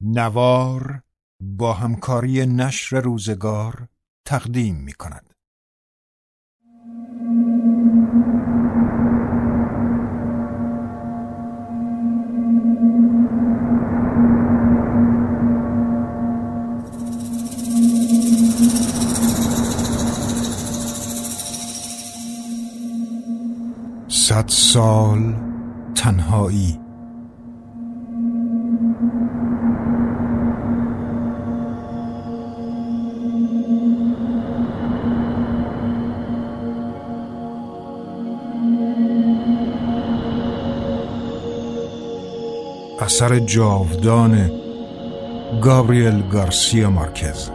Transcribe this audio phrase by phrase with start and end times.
[0.00, 1.02] نوار
[1.40, 3.88] با همکاری نشر روزگار
[4.26, 5.32] تقدیم می کند.
[24.08, 25.34] صد سال
[25.94, 26.85] تنهایی
[43.06, 44.50] اثر جاودان
[45.62, 47.50] گابریل گارسیا مارکز.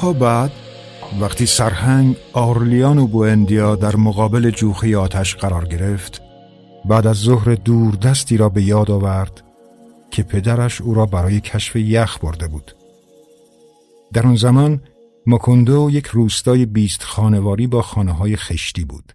[0.00, 0.52] سالها بعد
[1.20, 6.22] وقتی سرهنگ آرلیان و بوندیا در مقابل جوخه آتش قرار گرفت
[6.84, 9.42] بعد از ظهر دور دستی را به یاد آورد
[10.10, 12.76] که پدرش او را برای کشف یخ برده بود.
[14.12, 14.82] در آن زمان
[15.26, 19.12] مکندو یک روستای بیست خانواری با خانه های خشتی بود.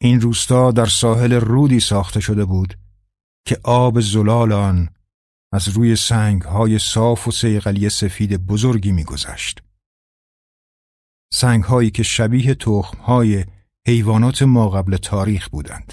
[0.00, 2.74] این روستا در ساحل رودی ساخته شده بود
[3.46, 4.88] که آب زلال آن
[5.54, 9.62] از روی سنگ های صاف و سیغلی سفید بزرگی میگذشت.
[11.32, 13.44] سنگ هایی که شبیه تخم های
[13.86, 15.92] حیوانات ما قبل تاریخ بودند.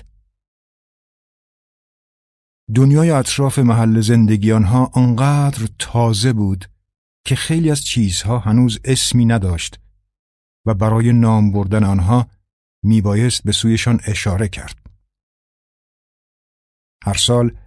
[2.76, 6.66] دنیای اطراف محل زندگی آنها آنقدر تازه بود
[7.26, 9.80] که خیلی از چیزها هنوز اسمی نداشت
[10.66, 12.28] و برای نام بردن آنها
[12.84, 14.78] میبایست به سویشان اشاره کرد.
[17.04, 17.58] هر سال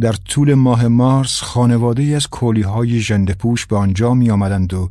[0.00, 4.90] در طول ماه مارس خانواده از کولی های جندپوش به آنجا می آمدند و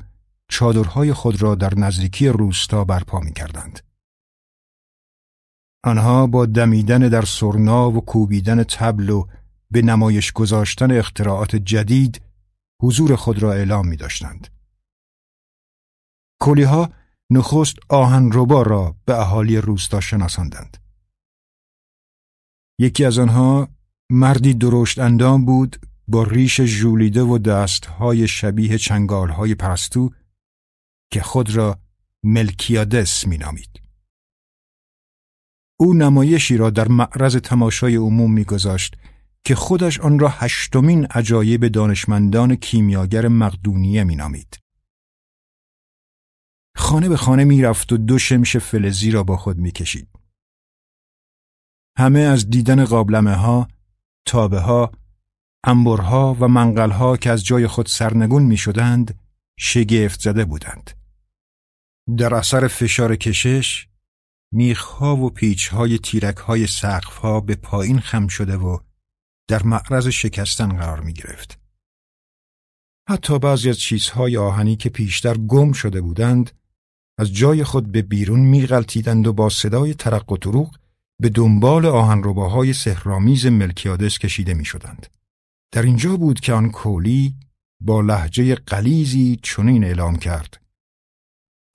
[0.50, 3.80] چادرهای خود را در نزدیکی روستا برپا می کردند.
[5.84, 9.28] آنها با دمیدن در سرنا و کوبیدن تبل و
[9.72, 12.22] به نمایش گذاشتن اختراعات جدید
[12.82, 14.48] حضور خود را اعلام می داشتند.
[16.42, 16.90] کولی ها
[17.30, 20.78] نخست آهنربا را به اهالی روستا شناساندند.
[22.80, 23.68] یکی از آنها
[24.12, 25.78] مردی درشت اندام بود
[26.08, 30.10] با ریش ژولیده و دستهای شبیه چنگالهای پرستو
[31.12, 31.80] که خود را
[32.24, 33.82] ملکیادس مینامید.
[35.80, 38.98] او نمایشی را در معرض تماشای عموم میگذاشت
[39.44, 44.60] که خودش آن را هشتمین عجایب دانشمندان کیمیاگر مقدونیه مینامید.
[46.76, 50.10] خانه به خانه می‌رفت و دو شمش فلزی را با خود می‌کشید.
[51.98, 53.68] همه از دیدن قابلمه ها،
[54.26, 54.92] تابه ها،
[55.64, 59.20] انبرها و منقلها که از جای خود سرنگون می شدند
[59.60, 60.92] شگفت زده بودند.
[62.18, 63.88] در اثر فشار کشش
[64.54, 68.78] میخها و پیچهای تیرکهای سقفها به پایین خم شده و
[69.50, 71.60] در معرض شکستن قرار می گرفت.
[73.10, 76.52] حتی بعضی از چیزهای آهنی که پیشتر گم شده بودند
[77.20, 80.76] از جای خود به بیرون میغلطیدند و با صدای ترق و تروق
[81.22, 85.08] به دنبال آهنرباهای سهرامیز ملکیادس کشیده می شدند.
[85.72, 87.36] در اینجا بود که آن کولی
[87.82, 90.62] با لحجه قلیزی چنین اعلام کرد.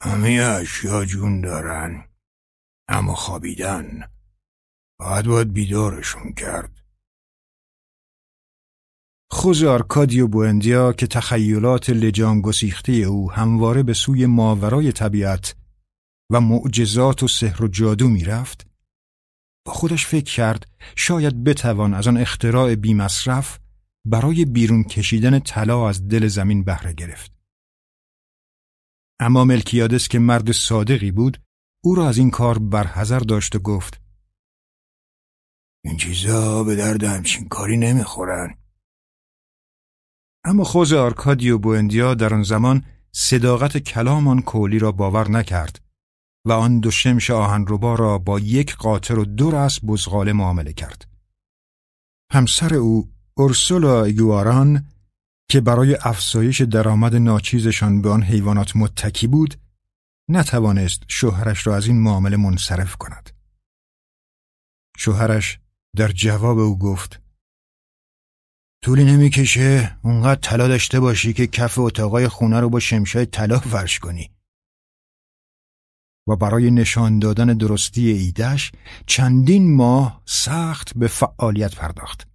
[0.03, 2.05] همه اشیا جون دارن
[2.89, 4.01] اما خوابیدن
[4.99, 6.85] باید باید بیدارشون کرد.
[9.31, 15.57] خوز آرکادیو بوندیا که تخیلات لجان گسیخته او همواره به سوی ماورای طبیعت
[16.33, 18.74] و معجزات و سحر و جادو می‌رفت
[19.65, 23.59] با خودش فکر کرد شاید بتوان از آن اختراع بی مصرف
[24.05, 27.33] برای بیرون کشیدن طلا از دل زمین بهره گرفت.
[29.21, 31.41] اما ملکیادس که مرد صادقی بود
[31.85, 34.01] او را از این کار برحذر داشت و گفت
[35.85, 38.55] این چیزا به درد همچین کاری نمی‌خورن.
[40.45, 45.84] اما خوز آرکادیو بوندیا در آن زمان صداقت کلام آن کولی را باور نکرد
[46.45, 51.09] و آن دو شمش آهنربا را با یک قاطر و دو رس بزغاله معامله کرد.
[52.33, 54.91] همسر او اورسولا ایگواران
[55.49, 59.55] که برای افزایش درآمد ناچیزشان به آن حیوانات متکی بود
[60.31, 63.31] نتوانست شوهرش را از این معامله منصرف کند.
[64.97, 65.61] شوهرش
[65.97, 67.21] در جواب او گفت
[68.83, 73.99] طولی نمی‌کشه اونقدر طلا داشته باشی که کف اتاقای خونه رو با شمشای طلا فرش
[73.99, 74.34] کنی
[76.29, 78.73] و برای نشان دادن درستی ایدش
[79.07, 82.29] چندین ماه سخت به فعالیت پرداخت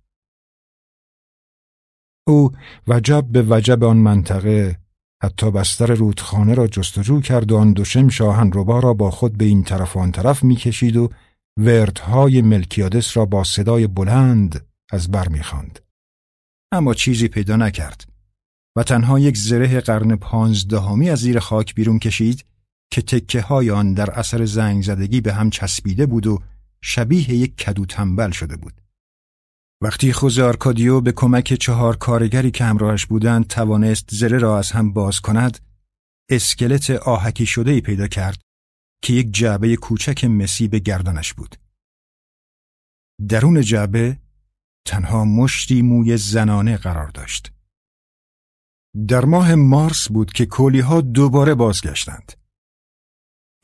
[2.27, 2.51] او
[2.87, 4.79] وجب به وجب آن منطقه
[5.23, 9.45] حتی بستر رودخانه را جستجو کرد و آن دو شمش ربا را با خود به
[9.45, 11.09] این طرف و آن طرف می‌کشید و
[11.57, 15.79] وردهای ملکیادس را با صدای بلند از بر می‌خواند.
[16.71, 18.09] اما چیزی پیدا نکرد
[18.75, 22.45] و تنها یک زره قرن پانزدهمی از زیر خاک بیرون کشید
[22.91, 26.41] که تکه های آن در اثر زنگ زدگی به هم چسبیده بود و
[26.81, 28.81] شبیه یک کدو تنبل شده بود.
[29.81, 34.93] وقتی خوز آرکادیو به کمک چهار کارگری که همراهش بودند توانست زره را از هم
[34.93, 35.59] باز کند،
[36.29, 38.41] اسکلت آهکی شده ای پیدا کرد
[39.03, 41.55] که یک جعبه کوچک مسی به گردنش بود.
[43.27, 44.19] درون جعبه
[44.85, 47.51] تنها مشتی موی زنانه قرار داشت.
[49.07, 52.38] در ماه مارس بود که کولی ها دوباره بازگشتند.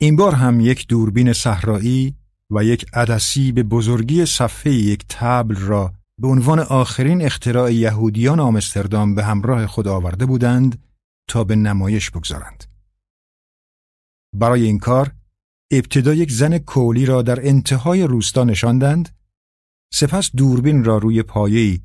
[0.00, 2.16] این بار هم یک دوربین صحرایی
[2.50, 9.14] و یک عدسی به بزرگی صفحه یک تبل را به عنوان آخرین اختراع یهودیان آمستردام
[9.14, 10.82] به همراه خود آورده بودند
[11.28, 12.64] تا به نمایش بگذارند.
[14.34, 15.12] برای این کار
[15.72, 19.18] ابتدا یک زن کولی را در انتهای روستا نشاندند
[19.92, 21.80] سپس دوربین را روی پایه‌ای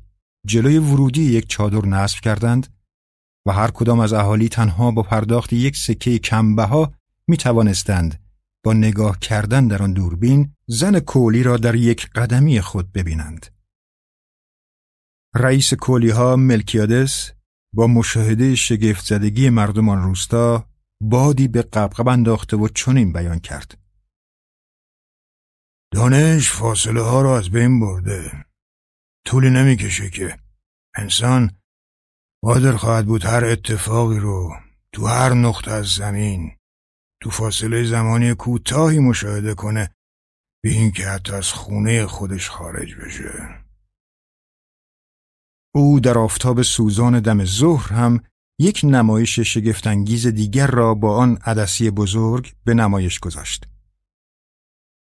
[0.46, 2.66] جلوی ورودی یک چادر نصب کردند
[3.46, 6.92] و هر کدام از اهالی تنها با پرداخت یک سکه کمبها
[7.28, 8.22] می توانستند
[8.64, 13.46] با نگاه کردن در آن دوربین زن کولی را در یک قدمی خود ببینند.
[15.34, 17.32] رئیس کولی ها ملکیادس
[17.74, 20.68] با مشاهده شگفت زدگی مردمان روستا
[21.02, 23.78] بادی به قبقب انداخته و چنین بیان کرد.
[25.92, 28.44] دانش فاصله ها را از بین برده.
[29.26, 30.38] طولی نمی‌کشه که
[30.94, 31.50] انسان
[32.44, 34.56] قادر خواهد بود هر اتفاقی رو
[34.92, 36.56] تو هر نقطه از زمین
[37.22, 39.90] تو فاصله زمانی کوتاهی مشاهده کنه
[40.62, 43.62] به اینکه حتی از خونه خودش خارج بشه.
[45.74, 48.20] او در آفتاب سوزان دم ظهر هم
[48.58, 53.68] یک نمایش شگفتانگیز دیگر را با آن عدسی بزرگ به نمایش گذاشت.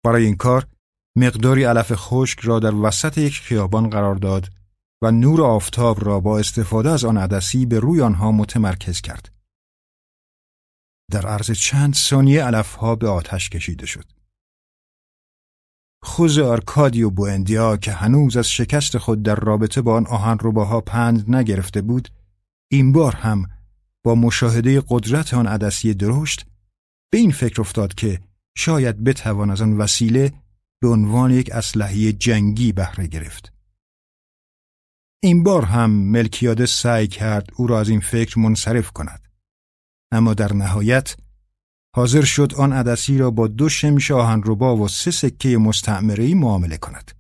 [0.05, 0.67] برای این کار
[1.17, 4.49] مقداری علف خشک را در وسط یک خیابان قرار داد
[5.03, 9.40] و نور آفتاب را با استفاده از آن عدسی به روی آنها متمرکز کرد.
[11.11, 14.05] در عرض چند ثانیه علفها به آتش کشیده شد.
[16.03, 21.35] خوز آرکادیو بوندیا که هنوز از شکست خود در رابطه با آن آهن روباها پند
[21.35, 22.09] نگرفته بود،
[22.71, 23.47] این بار هم
[24.05, 26.47] با مشاهده قدرت آن عدسی درشت
[27.13, 28.21] به این فکر افتاد که
[28.57, 30.33] شاید بتوان از آن وسیله
[30.81, 33.53] به عنوان یک اسلحه جنگی بهره گرفت.
[35.23, 39.30] این بار هم ملکیاده سعی کرد او را از این فکر منصرف کند.
[40.13, 41.17] اما در نهایت
[41.97, 47.11] حاضر شد آن عدسی را با دو شمش آهنربا و سه سکه مستعمرهی معامله کند.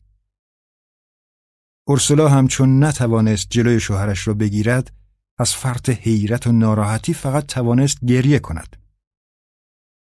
[1.89, 4.97] ارسلا هم چون نتوانست جلوی شوهرش را بگیرد
[5.39, 8.77] از فرط حیرت و ناراحتی فقط توانست گریه کند.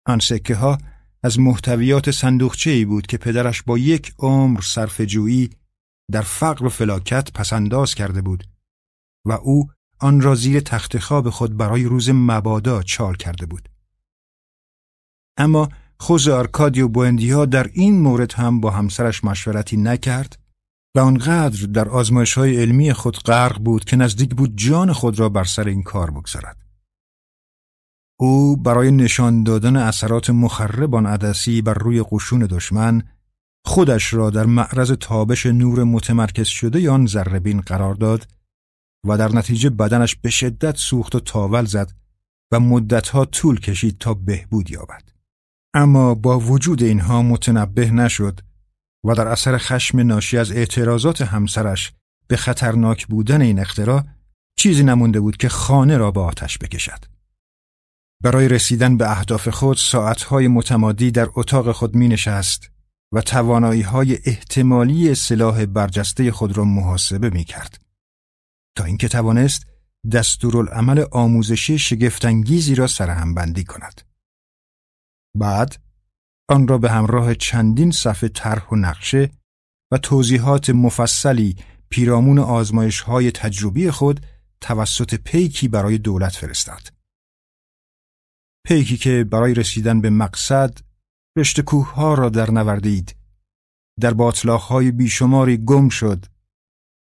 [0.06, 0.78] آن سکه ها
[1.24, 5.50] از محتویات صندوقچه ای بود که پدرش با یک عمر صرف جویی
[6.12, 8.44] در فقر و فلاکت پسنداز کرده بود
[9.26, 9.70] و او
[10.00, 13.70] آن را زیر تخت خواب خود برای روز مبادا چال کرده بود.
[15.38, 20.40] اما خوز آرکادیو بوندیا در این مورد هم با همسرش مشورتی نکرد
[20.96, 25.30] و آنقدر در آزمایش های علمی خود غرق بود که نزدیک بود جان خود را
[25.30, 26.58] بر سر این کار بگذارد.
[28.20, 33.04] او برای نشان دادن اثرات مخرب آن عدسی بر روی قشون دشمن
[33.66, 38.28] خودش را در معرض تابش نور متمرکز شده آن ذربین قرار داد
[39.08, 41.92] و در نتیجه بدنش به شدت سوخت و تاول زد
[42.52, 45.04] و مدتها طول کشید تا بهبود یابد.
[45.74, 48.40] اما با وجود اینها متنبه نشد
[49.06, 51.94] و در اثر خشم ناشی از اعتراضات همسرش
[52.28, 54.04] به خطرناک بودن این اختراع
[54.58, 57.06] چیزی نمونده بود که خانه را به آتش بکشد.
[58.24, 62.72] برای رسیدن به اهداف خود ساعتهای متمادی در اتاق خود می نشست
[63.14, 67.89] و توانایی های احتمالی سلاح برجسته خود را محاسبه می کرد.
[68.80, 69.68] تا اینکه توانست
[70.14, 74.02] دستورالعمل آموزشی شگفتانگیزی را سرهم بندی کند.
[75.36, 75.76] بعد
[76.50, 79.32] آن را به همراه چندین صفحه طرح و نقشه
[79.92, 81.56] و توضیحات مفصلی
[81.90, 84.26] پیرامون آزمایش های تجربی خود
[84.62, 86.94] توسط پیکی برای دولت فرستاد.
[88.68, 90.78] پیکی که برای رسیدن به مقصد
[91.38, 93.16] رشته کوه ها را در نوردید
[94.00, 96.26] در باطلاخهای بیشماری گم شد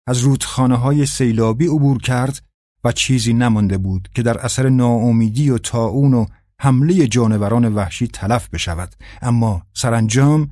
[0.09, 2.43] از رودخانه های سیلابی عبور کرد
[2.83, 6.25] و چیزی نمانده بود که در اثر ناامیدی و تاون و
[6.59, 10.51] حمله جانوران وحشی تلف بشود اما سرانجام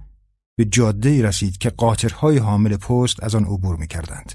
[0.58, 4.34] به جاده رسید که قاطرهای حامل پست از آن عبور می کردند.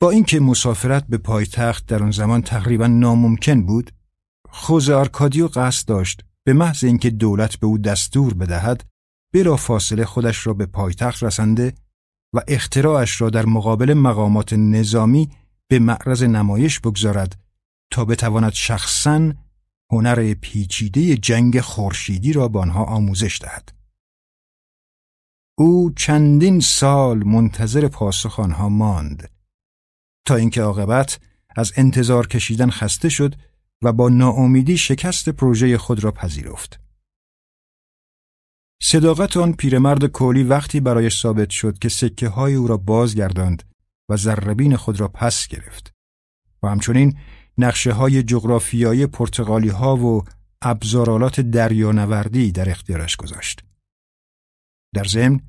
[0.00, 3.90] با اینکه مسافرت به پایتخت در آن زمان تقریبا ناممکن بود
[4.50, 8.84] خوز آرکادیو قصد داشت به محض اینکه دولت به او دستور بدهد
[9.34, 11.74] بلا فاصله خودش را به پایتخت رسنده
[12.32, 15.30] و اختراعش را در مقابل مقامات نظامی
[15.68, 17.38] به معرض نمایش بگذارد
[17.92, 19.32] تا بتواند شخصا
[19.92, 23.72] هنر پیچیده جنگ خورشیدی را به آنها آموزش دهد.
[25.58, 29.30] او چندین سال منتظر پاسخ آنها ماند
[30.26, 31.20] تا اینکه عاقبت
[31.56, 33.34] از انتظار کشیدن خسته شد
[33.82, 36.80] و با ناامیدی شکست پروژه خود را پذیرفت.
[38.82, 43.62] صداقت آن پیرمرد کولی وقتی برایش ثابت شد که سکه های او را بازگرداند
[44.10, 45.92] و ذربین خود را پس گرفت
[46.62, 47.18] و همچنین
[47.58, 50.24] نقشه های جغرافیایی پرتغالی ها و
[50.62, 53.64] ابزارالات دریانوردی در اختیارش گذاشت.
[54.94, 55.40] در ضمن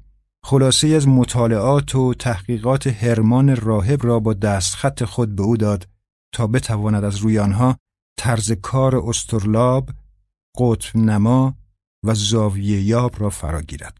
[0.43, 5.87] خلاصه از مطالعات و تحقیقات هرمان راهب را با دستخط خود به او داد
[6.33, 7.77] تا بتواند از روی آنها
[8.17, 9.89] طرز کار استرلاب،
[10.57, 11.60] قطب نما
[12.03, 13.97] و زاویه یاب را فرا گیرد.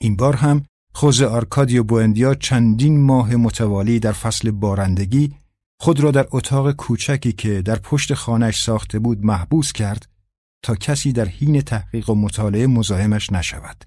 [0.00, 5.34] این بار هم خوز آرکادیو بوندیا چندین ماه متوالی در فصل بارندگی
[5.80, 10.08] خود را در اتاق کوچکی که در پشت خانش ساخته بود محبوس کرد
[10.62, 13.84] تا کسی در حین تحقیق و مطالعه مزاحمش نشود.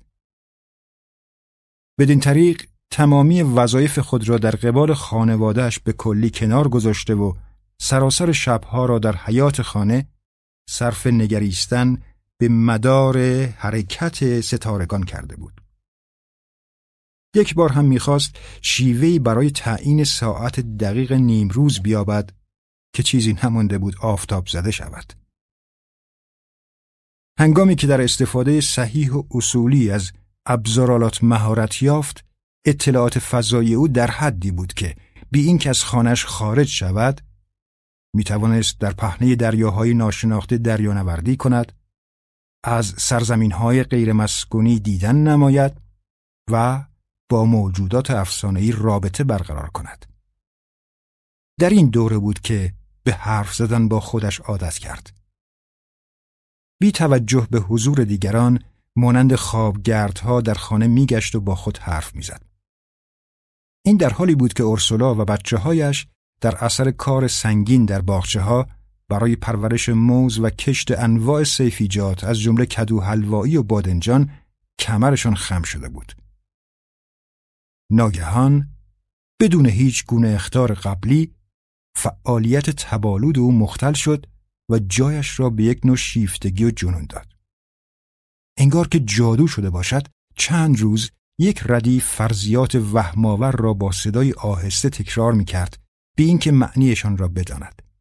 [2.00, 7.34] بدین طریق تمامی وظایف خود را در قبال خانوادهش به کلی کنار گذاشته و
[7.82, 10.08] سراسر شبها را در حیات خانه
[10.70, 11.98] صرف نگریستن
[12.44, 15.62] به مدار حرکت ستارگان کرده بود.
[17.36, 22.30] یک بار هم می‌خواست شیوهی برای تعیین ساعت دقیق نیمروز بیابد
[22.96, 25.14] که چیزی نمانده بود آفتاب زده شود.
[27.40, 30.12] هنگامی که در استفاده صحیح و اصولی از
[30.46, 32.26] ابزارالات مهارت یافت
[32.66, 34.96] اطلاعات فضایی او در حدی بود که
[35.32, 37.22] بی اینکه از خانش خارج شود
[38.16, 41.83] می توانست در پهنه دریاهای ناشناخته دریانوردی کند
[42.64, 45.82] از سرزمین های غیر مسکونی دیدن نماید
[46.52, 46.86] و
[47.30, 50.06] با موجودات افسانه‌ای رابطه برقرار کند.
[51.60, 55.18] در این دوره بود که به حرف زدن با خودش عادت کرد.
[56.82, 58.64] بی توجه به حضور دیگران
[58.96, 62.46] مانند خوابگردها در خانه میگشت و با خود حرف می‌زد.
[63.86, 66.08] این در حالی بود که اورسولا و بچه هایش
[66.42, 68.68] در اثر کار سنگین در باغچه ها
[69.14, 74.30] برای پرورش موز و کشت انواع سیفیجات از جمله کدو حلوایی و بادنجان
[74.80, 76.16] کمرشان خم شده بود.
[77.92, 78.70] ناگهان
[79.42, 81.36] بدون هیچ گونه اختار قبلی
[81.96, 84.26] فعالیت تبالود او مختل شد
[84.70, 87.34] و جایش را به یک نوع شیفتگی و جنون داد.
[88.58, 94.90] انگار که جادو شده باشد چند روز یک ردیف فرضیات وهماور را با صدای آهسته
[94.90, 95.78] تکرار می کرد
[96.18, 97.93] به اینکه معنیشان را بداند.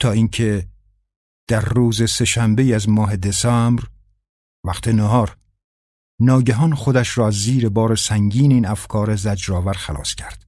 [0.00, 0.68] تا اینکه
[1.48, 3.84] در روز سهشنبه از ماه دسامبر
[4.64, 5.36] وقت نهار
[6.20, 10.46] ناگهان خودش را زیر بار سنگین این افکار زجرآور خلاص کرد.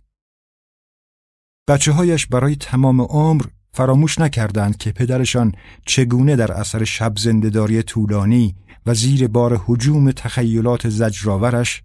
[1.69, 5.52] بچه هایش برای تمام عمر فراموش نکردند که پدرشان
[5.87, 11.83] چگونه در اثر شب زندهداری طولانی و زیر بار حجوم تخیلات زجرآورش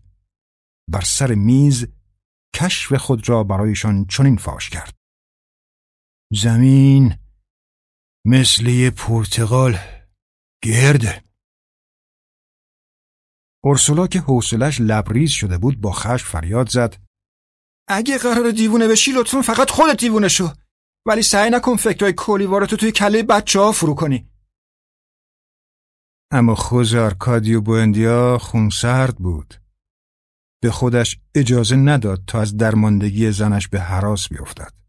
[0.92, 1.88] بر سر میز
[2.56, 4.94] کشف خود را برایشان چنین فاش کرد.
[6.34, 7.16] زمین
[8.26, 9.78] مثل پرتغال
[10.64, 11.24] گرده.
[13.64, 16.98] اورسولا که حوصلش لبریز شده بود با خشم فریاد زد.
[17.88, 20.48] اگه قرار دیوونه بشی لطفا فقط خودت دیوونه شو.
[21.08, 24.30] ولی سعی نکن فکرهای کولیوارتو توی کله بچه ها فرو کنی.
[26.32, 29.54] اما خوز آرکادیو بوندیا خونسرد بود.
[30.62, 34.83] به خودش اجازه نداد تا از درماندگی زنش به حراس بیفتد.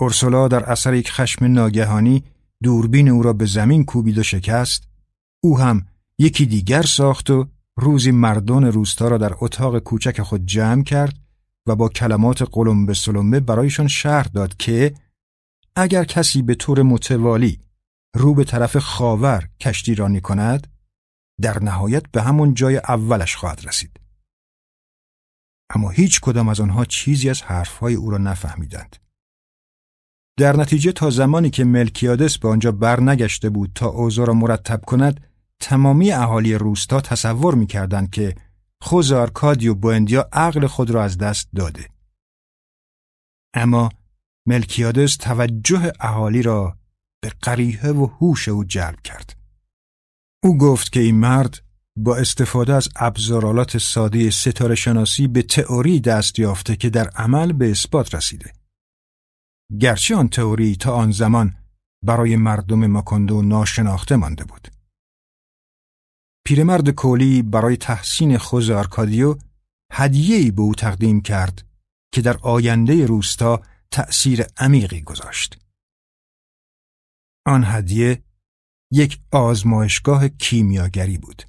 [0.00, 2.24] اورسولا در اثر یک خشم ناگهانی
[2.62, 4.88] دوربین او را به زمین کوبید و شکست
[5.42, 5.86] او هم
[6.18, 11.16] یکی دیگر ساخت و روزی مردان روستا را در اتاق کوچک خود جمع کرد
[11.66, 14.94] و با کلمات قلمبه سلمبه برایشان شهر داد که
[15.76, 17.60] اگر کسی به طور متوالی
[18.16, 20.66] رو به طرف خاور کشتی رانی کند
[21.40, 24.00] در نهایت به همون جای اولش خواهد رسید.
[25.74, 28.96] اما هیچ کدام از آنها چیزی از حرفهای او را نفهمیدند.
[30.40, 35.20] در نتیجه تا زمانی که ملکیادس به آنجا برنگشته بود تا اوضاع را مرتب کند
[35.60, 38.34] تمامی اهالی روستا تصور می‌کردند که
[38.82, 41.88] خوز آرکادی و بوندیا عقل خود را از دست داده.
[43.54, 43.88] اما
[44.46, 46.76] ملکیادس توجه اهالی را
[47.22, 49.36] به قریحه و هوش او جلب کرد.
[50.42, 51.58] او گفت که این مرد
[51.96, 57.70] با استفاده از ابزارالات ساده ستاره شناسی به تئوری دست یافته که در عمل به
[57.70, 58.59] اثبات رسیده.
[59.78, 61.56] گرچه آن تئوری تا آن زمان
[62.04, 64.68] برای مردم ماکندو ناشناخته مانده بود.
[66.46, 69.38] پیرمرد کولی برای تحسین خوز آرکادیو
[69.92, 71.66] هدیه‌ای به او تقدیم کرد
[72.12, 75.58] که در آینده روستا تأثیر عمیقی گذاشت.
[77.46, 78.22] آن هدیه
[78.92, 81.42] یک آزمایشگاه کیمیاگری بود.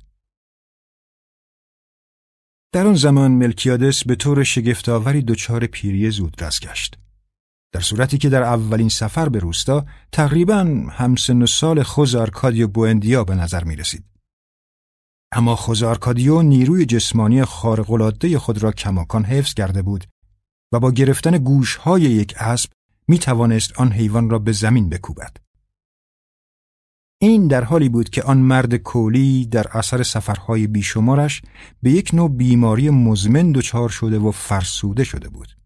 [2.73, 6.97] در آن زمان ملکیادس به طور شگفتآوری دچار پیری زودرس گشت.
[7.71, 13.23] در صورتی که در اولین سفر به روستا تقریبا همسن و سال خوزه آرکادیو بوندیا
[13.23, 14.03] به نظر می رسید.
[15.31, 20.05] اما خوزه آرکادیو نیروی جسمانی خارق‌العاده خود را کماکان حفظ کرده بود
[20.73, 22.69] و با گرفتن گوشهای یک اسب
[23.07, 25.37] می توانست آن حیوان را به زمین بکوبد.
[27.21, 31.41] این در حالی بود که آن مرد کولی در اثر سفرهای بیشمارش
[31.83, 35.60] به یک نوع بیماری مزمن دچار شده و فرسوده شده بود.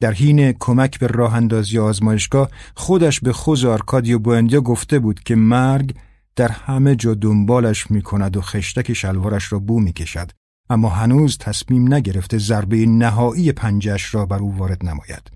[0.00, 5.34] در حین کمک به راه اندازی آزمایشگاه خودش به خوز آرکادیو بوندیا گفته بود که
[5.34, 5.96] مرگ
[6.36, 10.30] در همه جا دنبالش می کند و خشتک شلوارش را بو می کشد
[10.70, 15.30] اما هنوز تصمیم نگرفته ضربه نهایی پنجش را بر او وارد نماید.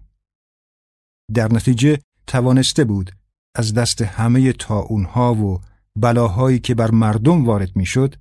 [1.35, 3.13] در نتیجه توانسته بود
[3.55, 5.61] از دست همه تاونها و
[5.97, 8.15] بلاهایی که بر مردم وارد می‌شد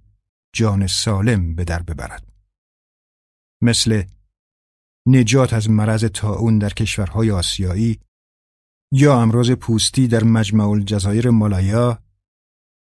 [0.54, 2.24] جان سالم به در ببرد.
[3.62, 4.04] مثل
[5.10, 8.00] نجات از مرض تاون در کشورهای آسیایی
[8.92, 12.04] یا امراض پوستی در مجمع الجزایر مالایا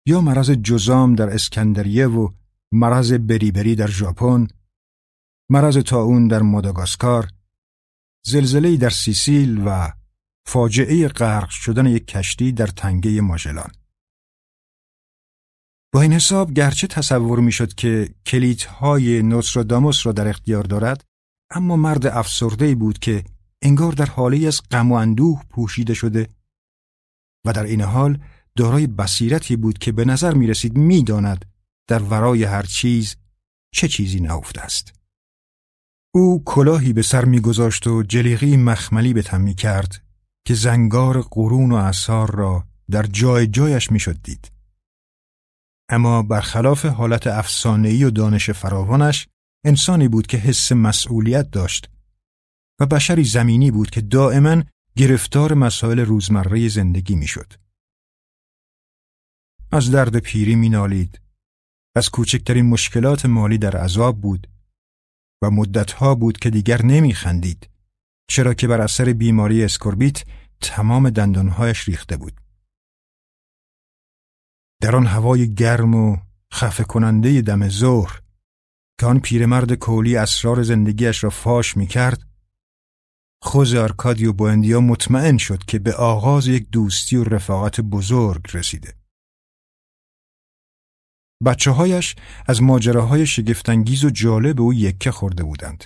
[0.07, 2.28] یا مرض جزام در اسکندریه و
[2.73, 4.49] مرض بریبری در ژاپن
[5.50, 7.28] مرض تاون در ماداگاسکار
[8.26, 9.93] زلزله در سیسیل و
[10.47, 13.73] فاجعه غرق شدن یک کشتی در تنگه ماژلان.
[15.93, 21.04] با این حساب گرچه تصور می‌شد که کلیدهای نوستراداموس را در اختیار دارد
[21.54, 23.25] اما مرد افسرده بود که
[23.62, 26.28] انگار در حالی از غم و اندوه پوشیده شده
[27.47, 28.19] و در این حال
[28.56, 31.45] دارای بصیرتی بود که به نظر می رسید می داند
[31.88, 33.17] در ورای هر چیز
[33.75, 34.93] چه چیزی نهفته است.
[36.15, 40.04] او کلاهی به سر میگذاشت و جلیقی مخملی به تن می کرد
[40.47, 44.52] که زنگار قرون و اثار را در جای جایش می‌شد دید.
[45.88, 49.28] اما برخلاف حالت افسانه‌ای و دانش فراوانش
[49.65, 51.91] انسانی بود که حس مسئولیت داشت
[52.81, 54.63] و بشری زمینی بود که دائما
[54.97, 57.53] گرفتار مسائل روزمره زندگی می‌شد.
[59.73, 61.21] از درد پیری مینالید
[61.97, 64.49] از کوچکترین مشکلات مالی در عذاب بود
[65.43, 67.69] و مدتها بود که دیگر نمیخندید
[68.29, 70.25] چرا که بر اثر بیماری اسکوربوت
[70.61, 72.41] تمام دندانهایش ریخته بود.
[74.81, 76.17] در آن هوای گرم و
[76.53, 78.22] خفه کننده دم ظهر
[79.02, 82.23] که آن پیرمرد کولی اسرار زندگیش را فاش می کرد
[83.43, 88.95] خوزه آرکادیو بوندیا مطمئن شد که به آغاز یک دوستی و رفاقت بزرگ رسیده.
[91.45, 92.15] بچه هایش
[92.47, 95.84] از ماجراهای شگفت‌انگیز و جالب او یکه خورده بودند.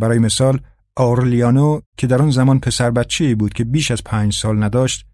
[0.00, 0.60] برای مثال
[0.96, 5.06] آرلیانو که در آن زمان پسر بچه بود که بیش از پنج سال نداشت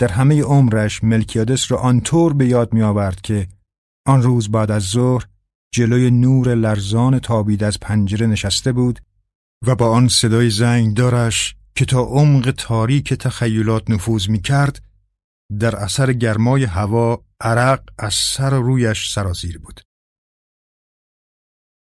[0.00, 3.48] در همه عمرش ملکیادس را آنطور به یاد می آورد که
[4.06, 5.33] آن روز بعد از ظهر
[5.74, 9.00] جلوی نور لرزان تابید از پنجره نشسته بود
[9.66, 14.82] و با آن صدای زنگدارش که تا عمق تاریک تخیلات نفوذ می کرد
[15.58, 19.80] در اثر گرمای هوا عرق از سر رویش سرازیر بود.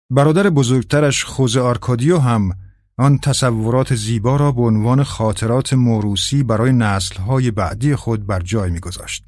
[0.09, 2.51] برادر بزرگترش خوز آرکادیو هم
[2.97, 9.23] آن تصورات زیبا را به عنوان خاطرات موروسی برای نسلهای بعدی خود بر جای میگذاشت.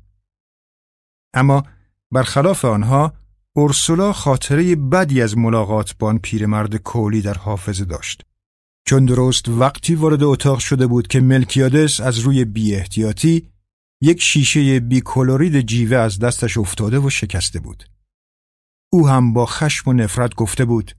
[1.33, 1.63] اما
[2.11, 3.13] برخلاف آنها
[3.57, 8.25] اورسولا خاطره بدی از ملاقات با آن پیرمرد کولی در حافظه داشت.
[8.87, 13.49] چون درست وقتی وارد اتاق شده بود که ملکیادس از روی بی احتیاطی
[14.01, 17.83] یک شیشه بیکلورید جیوه از دستش افتاده و شکسته بود.
[18.93, 20.91] او هم با خشم و نفرت گفته بود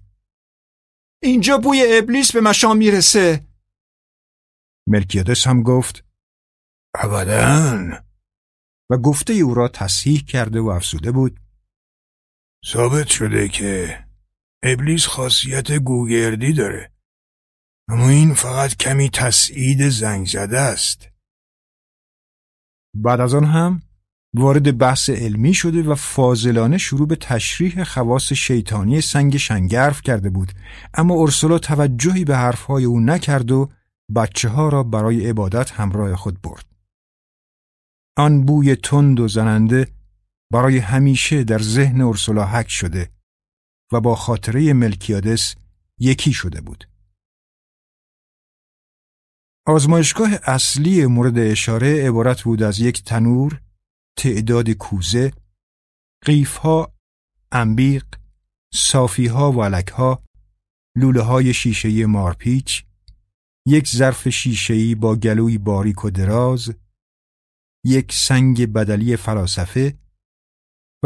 [1.22, 3.46] اینجا بوی ابلیس به مشام می‌رسه
[4.88, 6.04] ملکیادس هم گفت
[6.94, 8.02] ابدا
[8.90, 11.40] و گفته او را تصحیح کرده و افسوده بود
[12.68, 14.04] ثابت شده که
[14.64, 16.92] ابلیس خاصیت گوگردی داره.
[17.88, 21.08] اما این فقط کمی تسعید زنگ زده است.
[22.94, 23.82] بعد از آن هم
[24.34, 30.52] وارد بحث علمی شده و فاضلانه شروع به تشریح خواص شیطانی سنگ شنگرف کرده بود.
[30.94, 33.70] اما ارسلا توجهی به حرفهای او نکرد و
[34.16, 36.66] بچه ها را برای عبادت همراه خود برد.
[38.16, 39.88] آن بوی تند و زننده
[40.52, 43.10] برای همیشه در ذهن ارسلا حک شده
[43.92, 45.54] و با خاطره ملکیادس
[45.98, 46.88] یکی شده بود.
[49.66, 53.62] آزمایشگاه اصلی مورد اشاره عبارت بود از یک تنور،
[54.18, 55.32] تعداد کوزه،
[56.24, 56.94] قیفها،
[57.52, 58.06] انبیق،
[58.74, 60.22] صافیها و علکها،
[60.96, 62.84] لوله های شیشهی مارپیچ،
[63.66, 66.74] یک ظرف شیشهی با گلوی باریک و دراز،
[67.84, 69.98] یک سنگ بدلی فلاسفه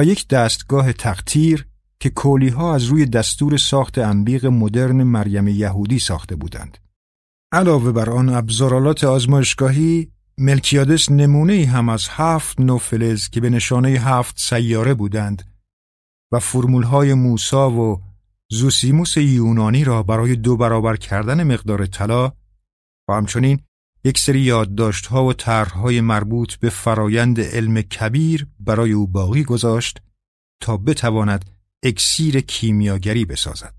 [0.01, 1.67] و یک دستگاه تقطیر
[2.01, 6.79] که کولیها از روی دستور ساخت انبیق مدرن مریم یهودی ساخته بودند.
[7.53, 13.51] علاوه بر آن ابزارالات آزمایشگاهی ملکیادس نمونه ای هم از هفت نو فلز که به
[13.51, 15.43] نشانه هفت سیاره بودند
[16.33, 18.03] و فرمول های موسا و
[18.51, 22.33] زوسیموس یونانی را برای دو برابر کردن مقدار طلا
[23.09, 23.59] و همچنین
[24.05, 30.03] یک سری یادداشت ها و طرحهای مربوط به فرایند علم کبیر برای او باقی گذاشت
[30.61, 31.51] تا بتواند
[31.83, 33.75] اکسیر کیمیاگری بسازد.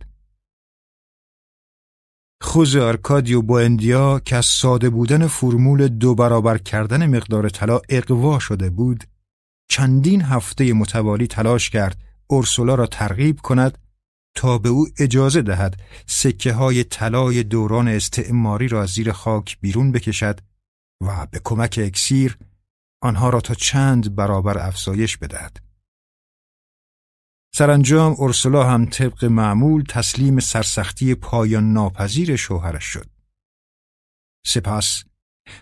[2.42, 8.70] خوز آرکادیو بوندیا که از ساده بودن فرمول دو برابر کردن مقدار طلا اقوا شده
[8.70, 9.04] بود
[9.70, 13.78] چندین هفته متوالی تلاش کرد اورسولا را ترغیب کند
[14.36, 19.92] تا به او اجازه دهد سکه های طلای دوران استعماری را از زیر خاک بیرون
[19.92, 20.40] بکشد
[21.04, 22.38] و به کمک اکسیر
[23.02, 25.58] آنها را تا چند برابر افزایش بدهد.
[27.56, 33.10] سرانجام اورسولا هم طبق معمول تسلیم سرسختی پایان ناپذیر شوهرش شد.
[34.46, 35.04] سپس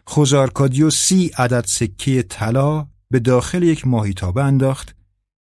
[0.08, 4.96] خوزارکادیو سی عدد سکه طلا به داخل یک ماهیتابه انداخت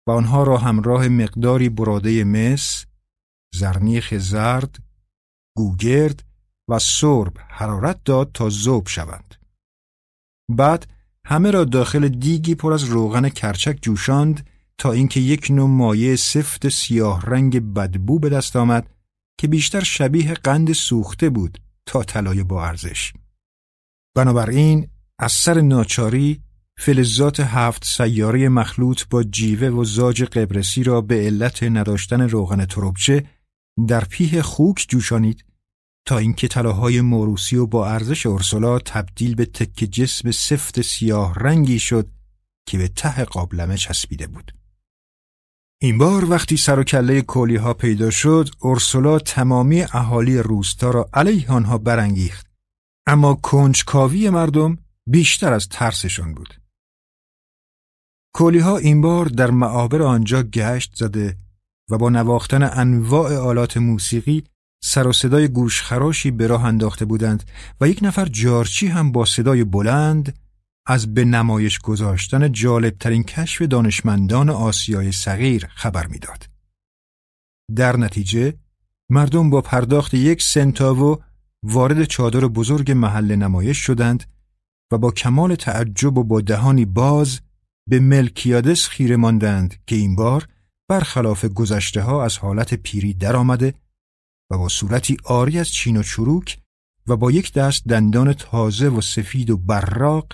[0.08, 2.86] و آنها را همراه مقداری براده مس،
[3.56, 4.80] زرنیخ زرد،
[5.56, 6.24] گوگرد
[6.68, 9.36] و سرب حرارت داد تا زوب شوند.
[10.50, 10.88] بعد
[11.26, 16.70] همه را داخل دیگی پر از روغن کرچک جوشاند تا اینکه یک نوع مایع سفت
[16.70, 18.90] سیاه رنگ بدبو به دست آمد
[19.38, 23.14] که بیشتر شبیه قند سوخته بود تا طلای با ارزش.
[24.16, 24.88] بنابراین
[25.20, 26.42] از سر ناچاری
[26.78, 33.26] فلزات هفت سیاره مخلوط با جیوه و زاج قبرسی را به علت نداشتن روغن تربچه
[33.88, 35.46] در پیه خوک جوشانید
[36.06, 41.80] تا اینکه طلاهای موروسی و با ارزش ارسلا تبدیل به تک جسم سفت سیاه رنگی
[41.80, 42.10] شد
[42.66, 44.52] که به ته قابلمه چسبیده بود.
[45.82, 51.10] این بار وقتی سر و کله کولی ها پیدا شد، اورسولا تمامی اهالی روستا را
[51.14, 52.48] علیه آنها برانگیخت.
[53.08, 56.62] اما کنجکاوی مردم بیشتر از ترسشان بود.
[58.34, 61.38] کولی ها این بار در معابر آنجا گشت زده
[61.92, 64.44] و با نواختن انواع آلات موسیقی
[64.84, 67.44] سر و صدای گوشخراشی به راه انداخته بودند
[67.82, 70.40] و یک نفر جارچی هم با صدای بلند
[70.88, 76.50] از به نمایش گذاشتن جالبترین کشف دانشمندان آسیای صغیر خبر می‌داد.
[77.76, 78.54] در نتیجه
[79.10, 81.18] مردم با پرداخت یک سنتاوو
[81.64, 84.24] وارد چادر بزرگ محل نمایش شدند
[84.92, 87.40] و با کمال تعجب و با دهانی باز
[87.90, 90.48] به ملکیادس خیره ماندند که این بار
[90.92, 93.74] برخلاف گذشته ها از حالت پیری درآمده
[94.52, 96.58] و با صورتی آری از چین و چروک
[97.08, 100.34] و با یک دست دندان تازه و سفید و براق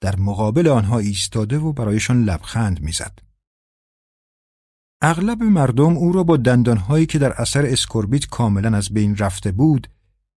[0.00, 3.18] در مقابل آنها ایستاده و برایشان لبخند می‌زد.
[5.02, 9.88] اغلب مردم او را با دندانهایی که در اثر اسکوربیت کاملا از بین رفته بود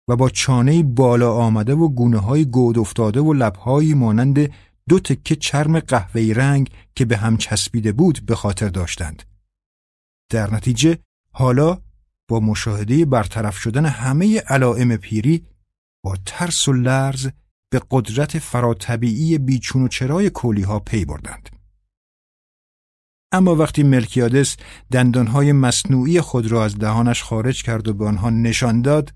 [0.09, 4.51] و با چانه بالا آمده و گونه های گود افتاده و لبهایی مانند
[4.89, 9.23] دو تکه چرم قهوه‌ای رنگ که به هم چسبیده بود به خاطر داشتند.
[10.29, 10.97] در نتیجه
[11.31, 11.81] حالا
[12.27, 15.45] با مشاهده برطرف شدن همه علائم پیری
[16.03, 17.29] با ترس و لرز
[17.71, 21.49] به قدرت فراتبیعی بیچون و چرای کولی ها پی بردند.
[23.31, 24.57] اما وقتی ملکیادس
[24.91, 29.13] دندانهای مصنوعی خود را از دهانش خارج کرد و به آنها نشان داد،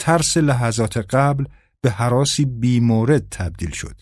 [0.00, 1.44] ترس لحظات قبل
[1.80, 4.00] به حراسی بیمورد تبدیل شد.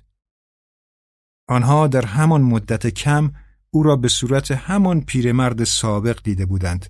[1.49, 3.33] آنها در همان مدت کم
[3.71, 6.87] او را به صورت همان پیرمرد سابق دیده بودند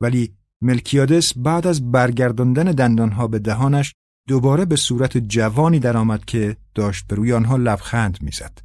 [0.00, 3.94] ولی ملکیادس بعد از برگرداندن دندانها به دهانش
[4.28, 8.58] دوباره به صورت جوانی درآمد که داشت به روی آنها لبخند می‌زد.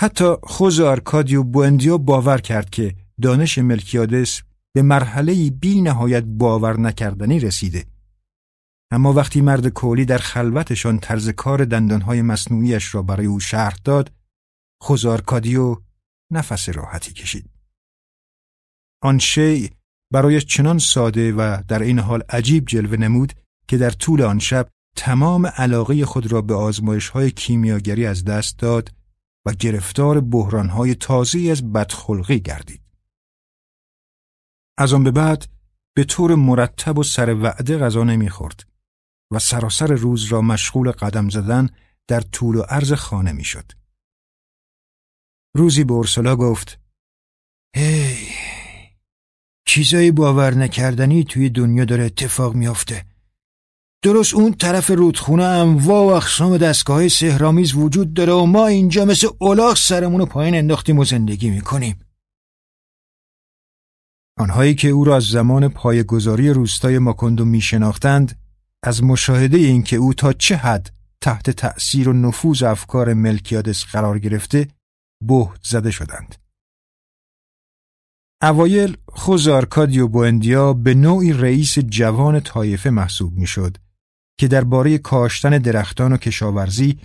[0.00, 4.42] حتی خوز آرکادیو بوندیو باور کرد که دانش ملکیادس
[4.74, 7.84] به مرحله بی نهایت باور نکردنی رسیده
[8.90, 14.12] اما وقتی مرد کولی در خلوتشان طرز کار دندانهای مصنوعیش را برای او شرح داد
[14.82, 15.76] خوزارکادیو
[16.32, 17.50] نفس راحتی کشید
[19.02, 19.70] آن شی
[20.12, 23.32] برای چنان ساده و در این حال عجیب جلوه نمود
[23.68, 28.58] که در طول آن شب تمام علاقه خود را به آزمایش های کیمیاگری از دست
[28.58, 28.94] داد
[29.46, 32.82] و گرفتار بحران های تازه از بدخلقی گردید.
[34.78, 35.46] از آن به بعد
[35.94, 38.64] به طور مرتب و سر وعده غذا نمی‌خورد
[39.32, 41.68] و سراسر روز را مشغول قدم زدن
[42.08, 43.81] در طول و عرض خانه می‌شد.
[45.54, 46.80] روزی به اورسولا گفت
[47.76, 48.16] هی
[49.66, 53.04] چیزایی باور نکردنی توی دنیا داره اتفاق میافته.
[54.04, 59.28] درست اون طرف رودخونه انواع و اقسام دستگاه سهرامیز وجود داره و ما اینجا مثل
[59.38, 61.98] اولاغ سرمون پایین انداختیم و زندگی می‌کنیم.
[64.38, 68.40] آنهایی که او را از زمان پایگذاری روستای ماکندو میشناختند
[68.82, 74.68] از مشاهده اینکه او تا چه حد تحت تأثیر و نفوذ افکار ملکیادس قرار گرفته
[75.26, 76.34] بهت زده شدند.
[78.42, 83.76] اوایل خوزارکادیو بوندیا به نوعی رئیس جوان طایفه محسوب می‌شد
[84.38, 86.98] که درباره کاشتن درختان و کشاورزی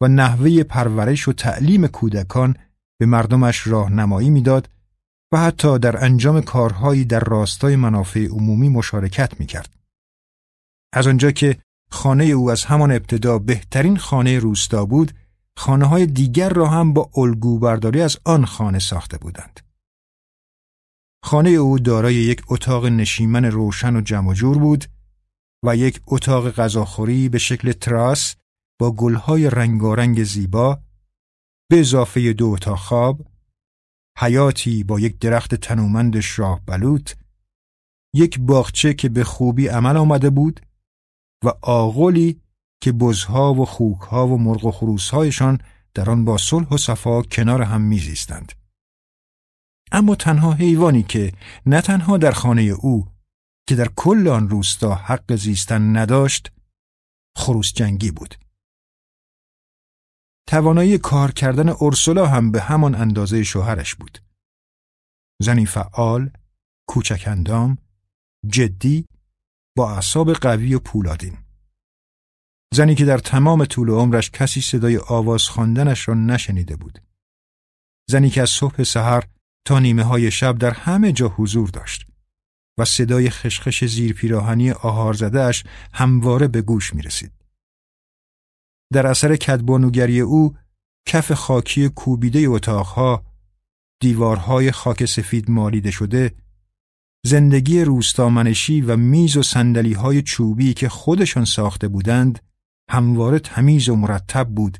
[0.00, 2.56] و نحوه پرورش و تعلیم کودکان
[2.98, 4.68] به مردمش راهنمایی می‌داد
[5.32, 9.74] و حتی در انجام کارهایی در راستای منافع عمومی مشارکت می‌کرد.
[10.92, 11.58] از آنجا که
[11.90, 15.12] خانه او از همان ابتدا بهترین خانه روستا بود،
[15.56, 19.60] خانه های دیگر را هم با الگو برداری از آن خانه ساخته بودند.
[21.24, 24.84] خانه او دارای یک اتاق نشیمن روشن و جمع جور بود
[25.66, 28.36] و یک اتاق غذاخوری به شکل تراس
[28.80, 30.80] با گلهای رنگارنگ زیبا
[31.70, 33.26] به اضافه دو اتاق خواب
[34.18, 37.12] حیاتی با یک درخت تنومند شاه بلوط
[38.14, 40.60] یک باغچه که به خوبی عمل آمده بود
[41.44, 42.40] و آغلی
[42.84, 45.58] که بزها و خوکها و مرغ و خروسهایشان
[45.94, 48.52] در آن با صلح و صفا کنار هم میزیستند.
[49.92, 51.32] اما تنها حیوانی که
[51.66, 53.08] نه تنها در خانه او
[53.68, 56.52] که در کل آن روستا حق زیستن نداشت
[57.36, 58.34] خروس جنگی بود.
[60.48, 64.18] توانایی کار کردن اورسولا هم به همان اندازه شوهرش بود.
[65.42, 66.30] زنی فعال،
[66.88, 67.78] کوچک اندام،
[68.46, 69.06] جدی،
[69.76, 71.43] با اعصاب قوی و پولادین.
[72.74, 76.98] زنی که در تمام طول عمرش کسی صدای آواز خواندنش را نشنیده بود.
[78.10, 79.24] زنی که از صبح سحر
[79.66, 82.06] تا نیمه های شب در همه جا حضور داشت
[82.78, 87.32] و صدای خشخش زیر پیراهنی آهار زدهش همواره به گوش می رسید.
[88.92, 90.56] در اثر کدبانوگری او
[91.06, 93.24] کف خاکی کوبیده اتاقها
[94.00, 96.34] دیوارهای خاک سفید مالیده شده
[97.26, 102.38] زندگی روستامنشی و میز و سندلی های چوبی که خودشان ساخته بودند
[102.88, 104.78] همواره تمیز و مرتب بود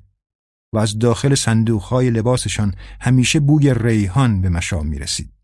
[0.75, 5.35] و از داخل صندوقهای لباسشان همیشه بوی ریحان به مشام می رسید.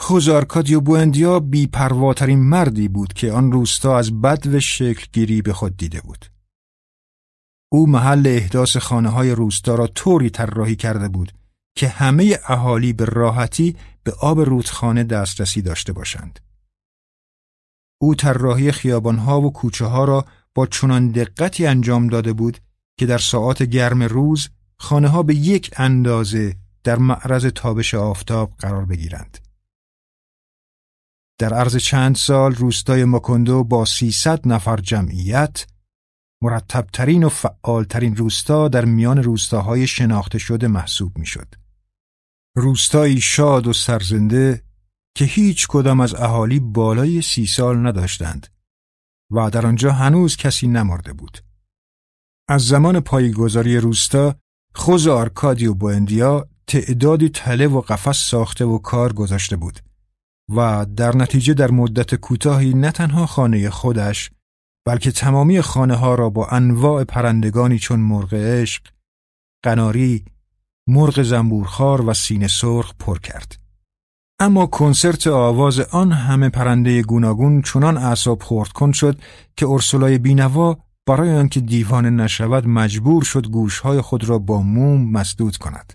[0.00, 6.00] خوزارکادیو بوندیا بیپرواترین مردی بود که آن روستا از بد و شکلگیری به خود دیده
[6.00, 6.24] بود.
[7.72, 11.32] او محل احداث خانه های روستا را طوری طراحی کرده بود
[11.76, 16.40] که همه اهالی به راحتی به آب رودخانه دسترسی داشته باشند.
[17.98, 22.58] او طراحی خیابانها و کوچه ها را با چنان دقتی انجام داده بود
[22.98, 28.84] که در ساعات گرم روز خانه ها به یک اندازه در معرض تابش آفتاب قرار
[28.84, 29.38] بگیرند.
[31.38, 35.66] در عرض چند سال روستای مکندو با 300 نفر جمعیت
[36.42, 41.54] مرتبترین و فعالترین روستا در میان روستاهای شناخته شده محسوب می‌شد.
[42.56, 44.62] روستایی شاد و سرزنده
[45.14, 48.46] که هیچ کدام از اهالی بالای سی سال نداشتند
[49.30, 51.38] و در آنجا هنوز کسی نمرده بود.
[52.48, 54.34] از زمان پایگذاری روستا
[54.74, 59.80] خوز آرکادی و بوندیا تعدادی تله و قفس ساخته و کار گذاشته بود
[60.56, 64.30] و در نتیجه در مدت کوتاهی نه تنها خانه خودش
[64.86, 68.82] بلکه تمامی خانه ها را با انواع پرندگانی چون مرغ عشق،
[69.62, 70.24] قناری،
[70.86, 73.67] مرغ زنبورخار و سینه سرخ پر کرد.
[74.40, 79.20] اما کنسرت آواز آن همه پرنده گوناگون چنان اعصاب خورد کن شد
[79.56, 85.56] که ارسولای بینوا برای آنکه دیوانه نشود مجبور شد گوشهای خود را با موم مسدود
[85.56, 85.92] کند.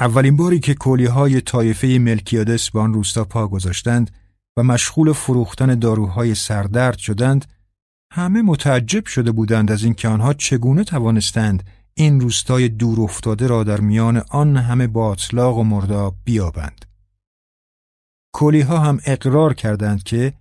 [0.00, 4.10] اولین باری که کولی های طایفه ملکیادس به آن روستا پا گذاشتند
[4.56, 7.44] و مشغول فروختن داروهای سردرد شدند،
[8.12, 11.62] همه متعجب شده بودند از اینکه آنها چگونه توانستند
[12.00, 16.84] این روستای دور افتاده را در میان آن همه باطلاق و مرداب بیابند.
[18.34, 20.34] کولی ها هم اقرار کردند که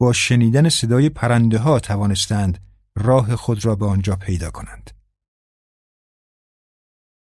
[0.00, 2.58] با شنیدن صدای پرنده ها توانستند
[2.96, 4.90] راه خود را به آنجا پیدا کنند.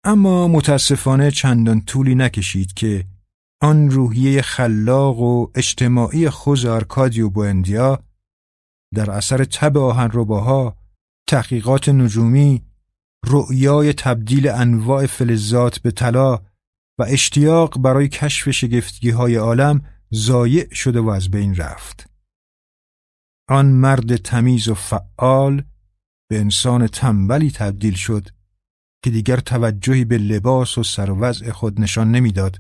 [0.04, 3.04] اما متاسفانه چندان طولی نکشید که
[3.62, 8.02] آن روحیه خلاق و اجتماعی خوز آرکادیو بوندیا
[8.94, 10.76] در اثر تب آهنرباها،
[11.28, 12.69] تحقیقات نجومی،
[13.26, 16.36] رؤیای تبدیل انواع فلزات به طلا
[16.98, 22.10] و اشتیاق برای کشف شگفتگی های عالم زایع شده و از بین رفت.
[23.48, 25.62] آن مرد تمیز و فعال
[26.30, 28.28] به انسان تنبلی تبدیل شد
[29.04, 32.58] که دیگر توجهی به لباس و سر خود نشان نمی‌داد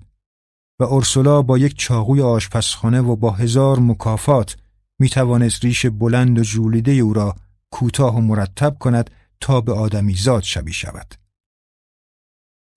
[0.80, 4.56] و اورسولا با یک چاقوی آشپزخانه و با هزار مکافات
[5.00, 7.36] می توانست ریش بلند و جولیده او را
[7.72, 11.14] کوتاه و مرتب کند تا به آدمی زاد شبیه شود.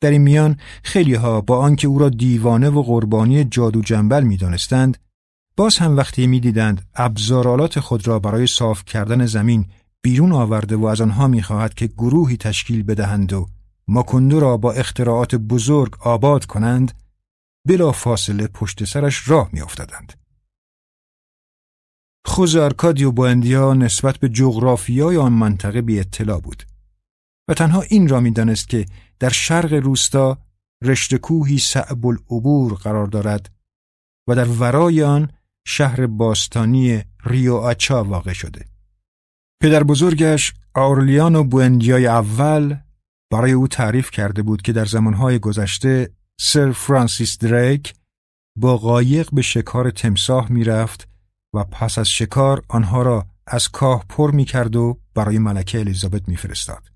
[0.02, 4.38] در این میان خیلی ها با آنکه او را دیوانه و قربانی جادو جنبل می
[4.38, 4.98] دانستند
[5.58, 9.66] باز هم وقتی می دیدند ابزارالات خود را برای صاف کردن زمین
[10.02, 13.48] بیرون آورده و از آنها می خواهد که گروهی تشکیل بدهند و
[13.88, 16.92] ماکندو را با اختراعات بزرگ آباد کنند
[17.68, 20.23] بلا فاصله پشت سرش راه می افتادند.
[22.26, 26.64] خوز ارکادیو باندیا نسبت به جغرافیای آن منطقه بی اطلاع بود
[27.50, 28.86] و تنها این را می‌دانست که
[29.20, 30.38] در شرق روستا
[30.84, 33.50] رشته کوهی صعب العبور قرار دارد
[34.30, 35.32] و در ورای آن
[35.68, 38.66] شهر باستانی ریو آچا واقع شده.
[39.62, 42.78] پدر بزرگش آرلیانو بوندیای اول
[43.32, 47.94] برای او تعریف کرده بود که در زمانهای گذشته سر فرانسیس دریک
[48.58, 51.13] با قایق به شکار تمساه می‌رفت
[51.54, 56.30] و پس از شکار آنها را از کاه پر می کرد و برای ملکه الیزابت
[56.30, 56.92] میفرستاد.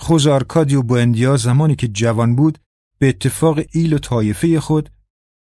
[0.00, 2.58] خوزارکادیو بوندیا زمانی که جوان بود
[2.98, 4.90] به اتفاق ایل و طایفه خود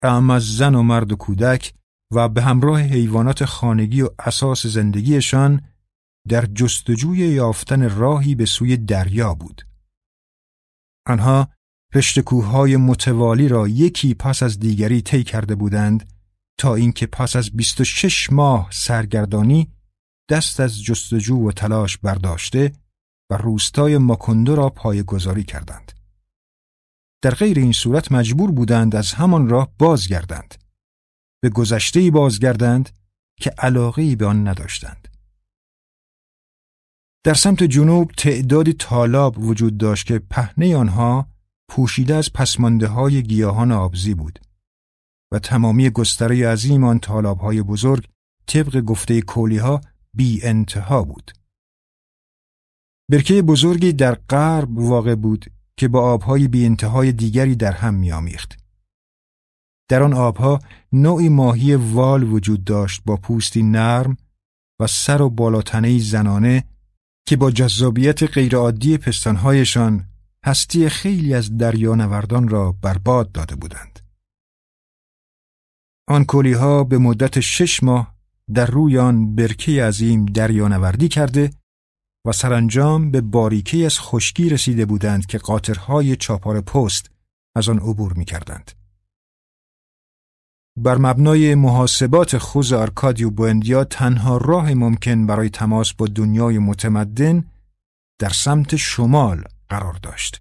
[0.02, 1.74] اعم از زن و مرد و کودک
[2.12, 5.62] و به همراه حیوانات خانگی و اساس زندگیشان
[6.28, 9.66] در جستجوی یافتن راهی به سوی دریا بود.
[11.06, 11.48] آنها
[11.94, 16.11] رشتکوهای متوالی را یکی پس از دیگری طی کرده بودند
[16.62, 19.72] تا اینکه پس از 26 ماه سرگردانی
[20.30, 22.72] دست از جستجو و تلاش برداشته
[23.30, 24.74] و روستای ماکندو را
[25.06, 25.92] گذاری کردند.
[27.22, 30.54] در غیر این صورت مجبور بودند از همان راه بازگردند.
[31.42, 32.90] به گذشته بازگردند
[33.40, 35.08] که علاقه به آن نداشتند.
[37.24, 41.28] در سمت جنوب تعدادی تالاب وجود داشت که پهنه آنها
[41.70, 44.51] پوشیده از پسمانده های گیاهان آبزی بود
[45.32, 48.08] و تمامی گستره عظیم آن تالاب های بزرگ
[48.46, 49.80] طبق گفته کولی ها
[50.14, 51.32] بی انتها بود.
[53.10, 58.58] برکه بزرگی در غرب واقع بود که با آبهای بی انتهای دیگری در هم میآمیخت.
[59.88, 60.58] در آن آبها
[60.92, 64.16] نوعی ماهی وال وجود داشت با پوستی نرم
[64.80, 66.64] و سر و بالاتنه زنانه
[67.26, 70.04] که با جذابیت غیرعادی پستانهایشان
[70.44, 73.91] هستی خیلی از دریانوردان را برباد داده بودند.
[76.08, 78.14] آن ها به مدت شش ماه
[78.54, 81.50] در روی آن برکه عظیم دریانوردی کرده
[82.26, 87.10] و سرانجام به باریکی از خشکی رسیده بودند که قاطرهای چاپار پست
[87.56, 88.70] از آن عبور می کردند.
[90.76, 97.44] بر مبنای محاسبات خوز آرکادیو بوندیا تنها راه ممکن برای تماس با دنیای متمدن
[98.20, 100.38] در سمت شمال قرار داشت.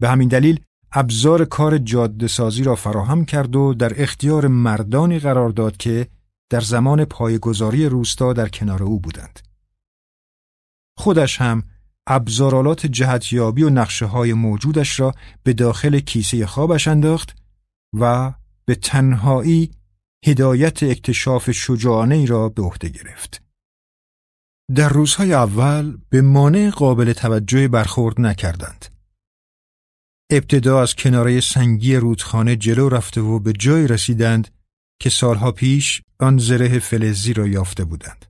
[0.00, 5.50] به همین دلیل ابزار کار جاده سازی را فراهم کرد و در اختیار مردانی قرار
[5.50, 6.06] داد که
[6.50, 9.38] در زمان پایگذاری روستا در کنار او بودند.
[10.98, 11.62] خودش هم
[12.06, 17.36] ابزارالات جهتیابی و نقشه های موجودش را به داخل کیسه خوابش انداخت
[18.00, 18.32] و
[18.64, 19.70] به تنهایی
[20.26, 23.42] هدایت اکتشاف شجاعانه را به عهده گرفت.
[24.74, 28.99] در روزهای اول به مانع قابل توجه برخورد نکردند.
[30.32, 34.48] ابتدا از کناره سنگی رودخانه جلو رفته و به جای رسیدند
[35.00, 38.26] که سالها پیش آن زره فلزی را یافته بودند.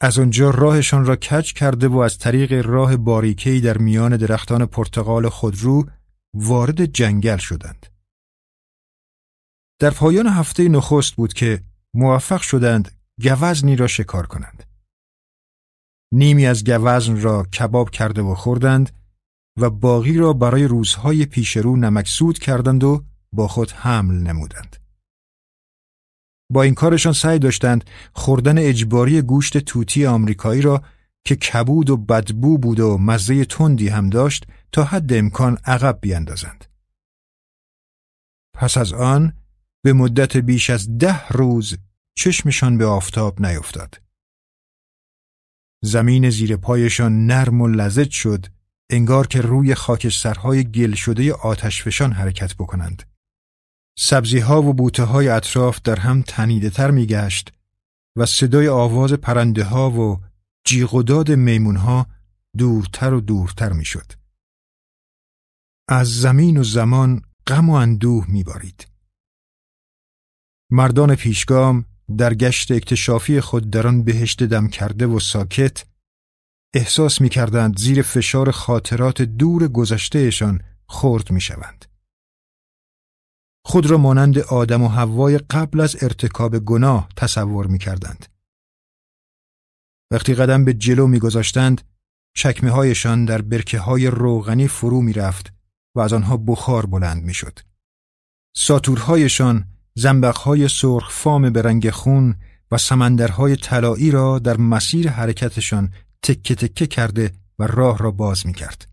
[0.00, 5.28] از آنجا راهشان را کج کرده و از طریق راه باریکهی در میان درختان پرتقال
[5.28, 5.86] خودرو
[6.34, 7.86] وارد جنگل شدند.
[9.80, 11.62] در پایان هفته نخست بود که
[11.94, 12.90] موفق شدند
[13.22, 14.64] گوزنی را شکار کنند.
[16.12, 19.05] نیمی از گوزن را کباب کرده و خوردند
[19.56, 24.76] و باقی را برای روزهای پیشرو نمکسود کردند و با خود حمل نمودند.
[26.52, 30.82] با این کارشان سعی داشتند خوردن اجباری گوشت توتی آمریکایی را
[31.24, 36.64] که کبود و بدبو بود و مزه تندی هم داشت تا حد امکان عقب بیاندازند.
[38.54, 39.32] پس از آن
[39.84, 41.78] به مدت بیش از ده روز
[42.18, 44.02] چشمشان به آفتاب نیفتاد.
[45.84, 48.46] زمین زیر پایشان نرم و لزج شد
[48.90, 53.02] انگار که روی خاکسترهای گل شده آتشفشان حرکت بکنند.
[53.98, 57.52] سبزی ها و بوته های اطراف در هم تنیده تر می گشت
[58.16, 60.20] و صدای آواز پرنده ها و
[60.64, 62.06] جیغ و داد میمون ها
[62.58, 64.12] دورتر و دورتر می شد.
[65.88, 68.86] از زمین و زمان غم و اندوه می بارید.
[70.70, 71.84] مردان پیشگام
[72.18, 75.84] در گشت اکتشافی خود در بهشت دم کرده و ساکت
[76.74, 81.84] احساس می کردند زیر فشار خاطرات دور گذشتهشان خورد می شوند.
[83.64, 88.26] خود را مانند آدم و حوای قبل از ارتکاب گناه تصور می کردند.
[90.10, 91.82] وقتی قدم به جلو می گذاشتند
[92.36, 95.52] چکمه هایشان در برکه های روغنی فرو می رفت
[95.94, 97.58] و از آنها بخار بلند می شد.
[98.56, 99.64] ساتورهایشان
[99.94, 102.36] زنبقهای سرخ فام به رنگ خون
[102.70, 105.92] و سمندرهای طلایی را در مسیر حرکتشان
[106.26, 108.92] تکه تکه کرده و راه را باز می کرد.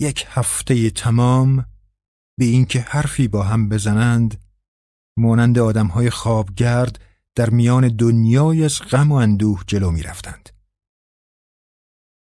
[0.00, 1.56] یک هفته تمام
[2.38, 4.44] به اینکه حرفی با هم بزنند
[5.18, 7.00] مانند آدمهای خوابگرد
[7.34, 10.50] در میان دنیای از غم و اندوه جلو می رفتند.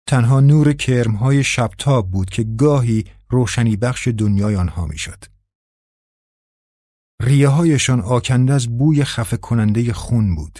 [0.07, 5.23] تنها نور کرمهای شبتاب بود که گاهی روشنی بخش دنیای آنها می شد.
[7.21, 10.59] ریه هایشان آکنده از بوی خفه کننده خون بود.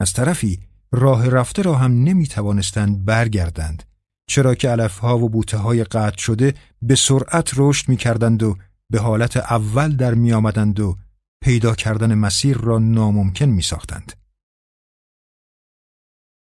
[0.00, 3.82] از طرفی راه رفته را هم نمی توانستند برگردند
[4.26, 8.56] چرا که علفها و بوته های قطع شده به سرعت رشد می کردند و
[8.90, 10.96] به حالت اول در می آمدند و
[11.42, 14.12] پیدا کردن مسیر را ناممکن می ساختند.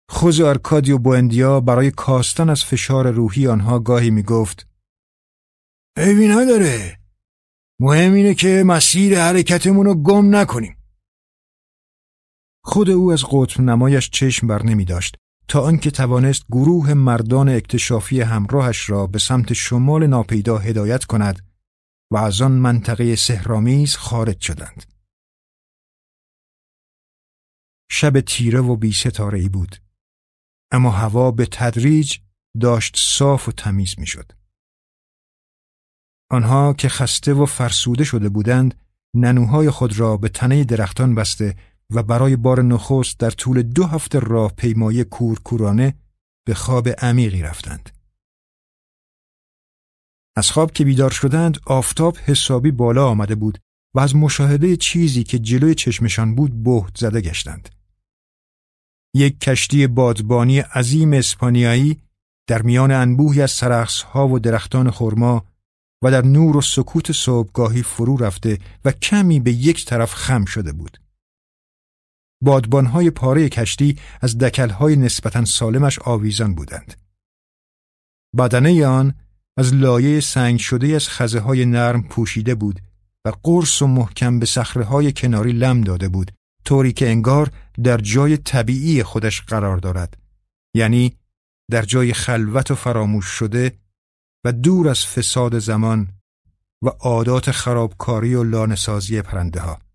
[0.10, 4.68] خوز آرکادی و بوندیا برای کاستن از فشار روحی آنها گاهی می گفت
[5.98, 7.00] عیبی نداره
[7.80, 10.77] مهم اینه که مسیر حرکتمون رو گم نکنیم
[12.70, 15.16] خود او از قطب نمایش چشم بر نمی داشت
[15.48, 21.50] تا آنکه توانست گروه مردان اکتشافی همراهش را به سمت شمال ناپیدا هدایت کند
[22.12, 24.84] و از آن منطقه سهرامیز خارج شدند.
[27.92, 29.76] شب تیره و بی ستاره ای بود
[30.72, 32.18] اما هوا به تدریج
[32.62, 34.32] داشت صاف و تمیز می‌شد.
[36.32, 38.82] آنها که خسته و فرسوده شده بودند
[39.16, 41.56] ننوهای خود را به تنه درختان بسته
[41.94, 45.94] و برای بار نخست در طول دو هفته راه پیمایی کورکورانه
[46.48, 47.90] به خواب عمیقی رفتند.
[50.38, 53.58] از خواب که بیدار شدند آفتاب حسابی بالا آمده بود
[53.96, 57.70] و از مشاهده چیزی که جلوی چشمشان بود بهت زده گشتند.
[59.16, 62.02] یک کشتی بادبانی عظیم اسپانیایی
[62.48, 65.46] در میان انبوهی از سرخصها و درختان خرما
[66.04, 70.72] و در نور و سکوت صبحگاهی فرو رفته و کمی به یک طرف خم شده
[70.72, 70.98] بود.
[72.42, 76.94] بادبانهای پاره کشتی از دکلهای نسبتا سالمش آویزان بودند.
[78.38, 79.14] بدنه آن
[79.58, 82.80] از لایه سنگ شده از خزه های نرم پوشیده بود
[83.26, 86.32] و قرص و محکم به سخره های کناری لم داده بود
[86.66, 87.52] طوری که انگار
[87.84, 90.18] در جای طبیعی خودش قرار دارد
[90.76, 91.18] یعنی
[91.72, 93.72] در جای خلوت و فراموش شده
[94.46, 96.08] و دور از فساد زمان
[96.84, 99.87] و عادات خرابکاری و لانسازی پرنده ها.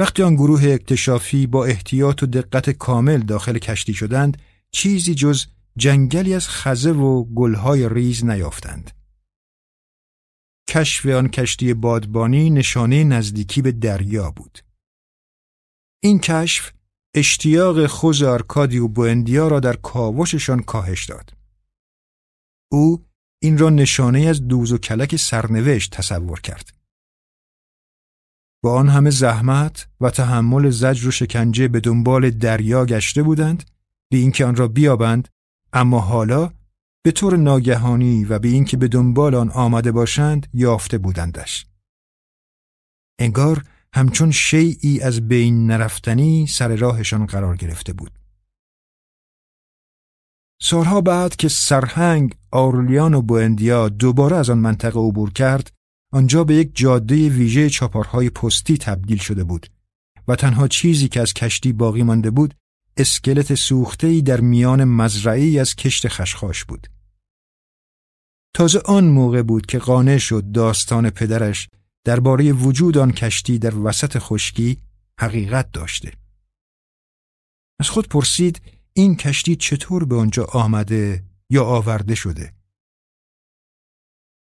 [0.00, 4.42] وقتی آن گروه اکتشافی با احتیاط و دقت کامل داخل کشتی شدند
[4.72, 5.46] چیزی جز
[5.76, 8.90] جنگلی از خزه و گلهای ریز نیافتند.
[10.68, 14.58] کشف آن کشتی بادبانی نشانه نزدیکی به دریا بود.
[16.02, 16.72] این کشف
[17.14, 21.32] اشتیاق خوز آرکادی و بوندیا را در کاوششان کاهش داد.
[22.72, 23.06] او
[23.42, 26.79] این را نشانه از دوز و کلک سرنوشت تصور کرد.
[28.62, 33.64] با آن همه زحمت و تحمل زجر و شکنجه به دنبال دریا گشته بودند
[34.10, 35.28] به اینکه آن را بیابند
[35.72, 36.50] اما حالا
[37.02, 41.66] به طور ناگهانی و به اینکه به دنبال آن آمده باشند یافته بودندش.
[43.18, 48.12] انگار همچون شیعی از بین نرفتنی سر راهشان قرار گرفته بود.
[50.62, 55.72] سالها بعد که سرهنگ آرولیان و بوندیا دوباره از آن منطقه عبور کرد
[56.12, 59.66] آنجا به یک جاده ویژه چاپارهای پستی تبدیل شده بود
[60.28, 62.54] و تنها چیزی که از کشتی باقی مانده بود
[62.96, 66.86] اسکلت سوخته‌ای در میان مزرعی از کشت خشخاش بود.
[68.54, 71.68] تازه آن موقع بود که قانع شد داستان پدرش
[72.04, 74.78] درباره وجود آن کشتی در وسط خشکی
[75.20, 76.12] حقیقت داشته.
[77.80, 78.60] از خود پرسید
[78.92, 82.59] این کشتی چطور به آنجا آمده یا آورده شده؟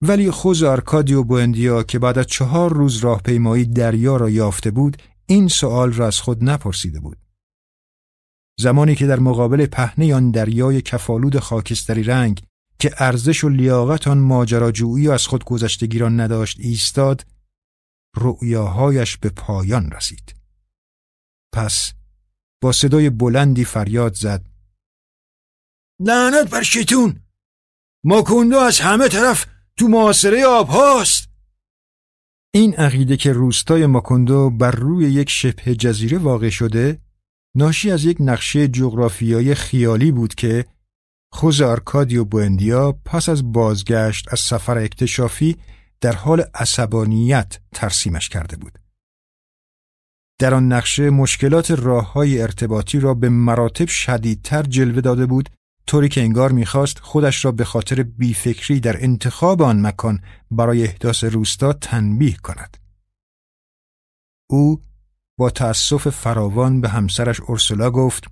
[0.02, 5.48] ولی خوز آرکادیو بوندیا که بعد از چهار روز راهپیمایی دریا را یافته بود این
[5.48, 7.18] سوال را از خود نپرسیده بود.
[8.60, 12.42] زمانی که در مقابل پهنه آن دریای کفالود خاکستری رنگ
[12.80, 17.26] که ارزش و لیاقت آن ماجراجویی از خود گذشتگی را نداشت ایستاد
[18.18, 20.36] رؤیاهایش به پایان رسید.
[21.54, 21.94] پس
[22.62, 24.46] با صدای بلندی فریاد زد.
[26.00, 27.20] لعنت بر شیطون!
[28.04, 29.46] ماکوندو از همه طرف
[29.78, 31.30] تو معاصره آب هاست
[32.54, 37.02] این عقیده که روستای ماکوندو بر روی یک شبه جزیره واقع شده
[37.56, 40.66] ناشی از یک نقشه جغرافیایی خیالی بود که
[41.32, 45.58] خوز آرکادیو بوندیا پس از بازگشت از سفر اکتشافی
[46.02, 48.80] در حال عصبانیت ترسیمش کرده بود.
[50.40, 55.50] در آن نقشه مشکلات راه های ارتباطی را به مراتب شدیدتر جلوه داده بود
[55.88, 60.22] طوری که انگار می‌خواست خودش را به خاطر بیفکری در انتخاب آن مکان
[60.52, 62.78] برای احداث روستا تنبیه کند.
[64.50, 64.82] او
[65.38, 68.24] با تأسف فراوان به همسرش اورسولا گفت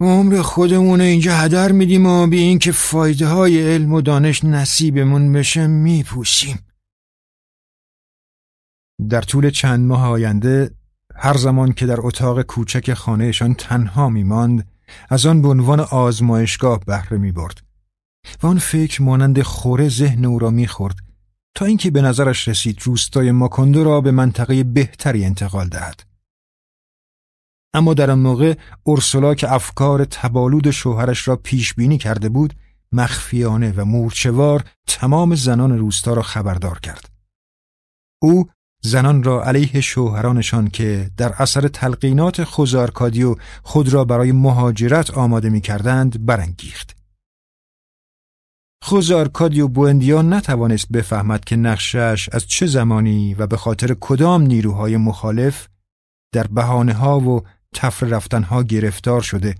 [0.00, 5.66] عمر خودمون اینجا هدر میدیم و بی اینکه فایده های علم و دانش نصیبمون بشه
[5.66, 6.58] میپوسیم.
[9.08, 10.74] در طول چند ماه آینده
[11.14, 14.73] هر زمان که در اتاق کوچک خانهشان تنها میماند
[15.08, 17.62] از آن به عنوان آزمایشگاه بهره می‌برد
[18.42, 20.96] و آن فکر مانند خوره ذهن او را می‌خورد
[21.54, 26.04] تا اینکه به نظرش رسید روستای ماکندو را به منطقه بهتری انتقال دهد.
[27.74, 32.54] اما در آن موقع اورسولا که افکار تبالود شوهرش را پیش بینی کرده بود
[32.92, 37.10] مخفیانه و مورچوار تمام زنان روستا را خبردار کرد.
[38.22, 38.48] او
[38.86, 45.60] زنان را علیه شوهرانشان که در اثر تلقینات خوزارکادیو خود را برای مهاجرت آماده می
[45.60, 46.96] کردند برانگیخت.
[48.82, 55.68] خوزارکادیو بوندیا نتوانست بفهمد که نقشش از چه زمانی و به خاطر کدام نیروهای مخالف
[56.32, 57.42] در بهانه ها و
[57.74, 59.54] تفر رفتنها گرفتار شده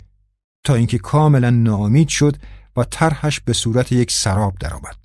[0.64, 2.37] تا اینکه کاملا ناامید شد
[2.77, 5.04] و طرحش به صورت یک سراب درآمد.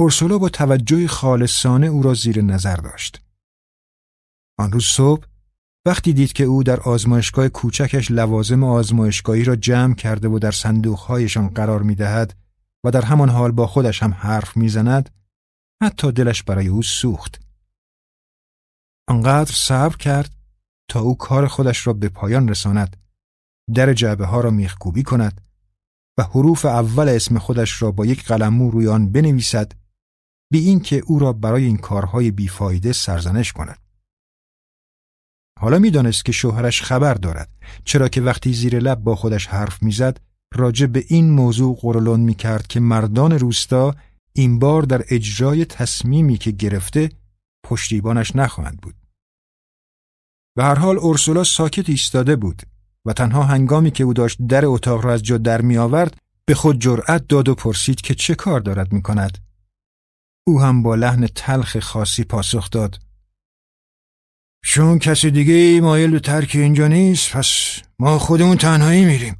[0.00, 3.22] اورسولا با توجه خالصانه او را زیر نظر داشت.
[4.58, 5.24] آن روز صبح
[5.86, 11.48] وقتی دید که او در آزمایشگاه کوچکش لوازم آزمایشگاهی را جمع کرده و در صندوقهایشان
[11.48, 12.36] قرار می دهد
[12.84, 15.10] و در همان حال با خودش هم حرف می‌زند
[15.82, 17.40] حتی دلش برای او سوخت.
[19.08, 20.34] آنقدر صبر کرد
[20.90, 22.96] تا او کار خودش را به پایان رساند
[23.74, 25.40] در جعبه ها را میخکوبی کند
[26.18, 29.72] و حروف اول اسم خودش را با یک قلمو روی آن بنویسد
[30.50, 33.78] بی اینکه او را برای این کارهای بیفایده سرزنش کند.
[35.60, 37.48] حالا می‌دانست که شوهرش خبر دارد
[37.84, 40.20] چرا که وقتی زیر لب با خودش حرف می‌زد
[40.54, 43.94] راجع به این موضوع قرولون می‌کرد که مردان روستا
[44.32, 47.10] این بار در اجرای تصمیمی که گرفته
[47.64, 48.94] پشتیبانش نخواهند بود.
[50.56, 52.62] به هر حال اورسولا ساکت ایستاده بود
[53.04, 56.54] و تنها هنگامی که او داشت در اتاق را از جا در می آورد به
[56.54, 59.38] خود جرأت داد و پرسید که چه کار دارد می کند.
[60.48, 63.00] او هم با لحن تلخ خاصی پاسخ داد.
[64.64, 69.38] چون کسی دیگه مایل به ترک اینجا نیست پس ما خودمون تنهایی میریم.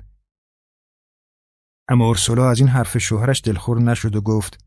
[1.88, 4.64] اما اورسولا از این حرف شوهرش دلخور نشد و گفت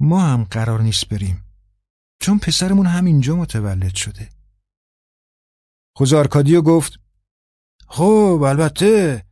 [0.00, 1.44] ما هم قرار نیست بریم
[2.20, 4.28] چون پسرمون همینجا متولد شده.
[5.96, 7.00] خوزارکادیو گفت
[7.88, 9.24] خب البته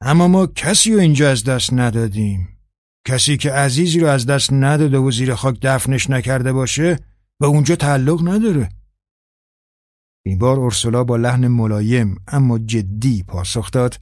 [0.00, 2.57] اما ما کسی رو اینجا از دست ندادیم.
[3.06, 6.98] کسی که عزیزی رو از دست نداده و زیر خاک دفنش نکرده باشه
[7.40, 8.68] و اونجا تعلق نداره
[10.26, 14.00] این بار اورسولا با لحن ملایم اما جدی پاسخ داد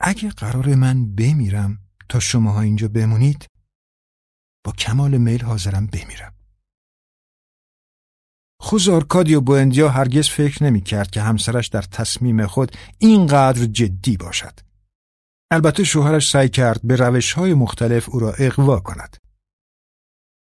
[0.00, 3.46] اگه قرار من بمیرم تا شماها اینجا بمونید
[4.64, 6.34] با کمال میل حاضرم بمیرم
[8.60, 14.60] خوز آرکادیو بوندیا هرگز فکر نمی کرد که همسرش در تصمیم خود اینقدر جدی باشد.
[15.52, 19.16] البته شوهرش سعی کرد به روش های مختلف او را اقوا کند.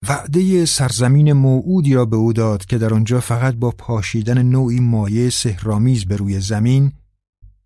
[0.07, 5.29] وعده سرزمین موعودی را به او داد که در آنجا فقط با پاشیدن نوعی مایه
[5.29, 6.91] سهرامیز به روی زمین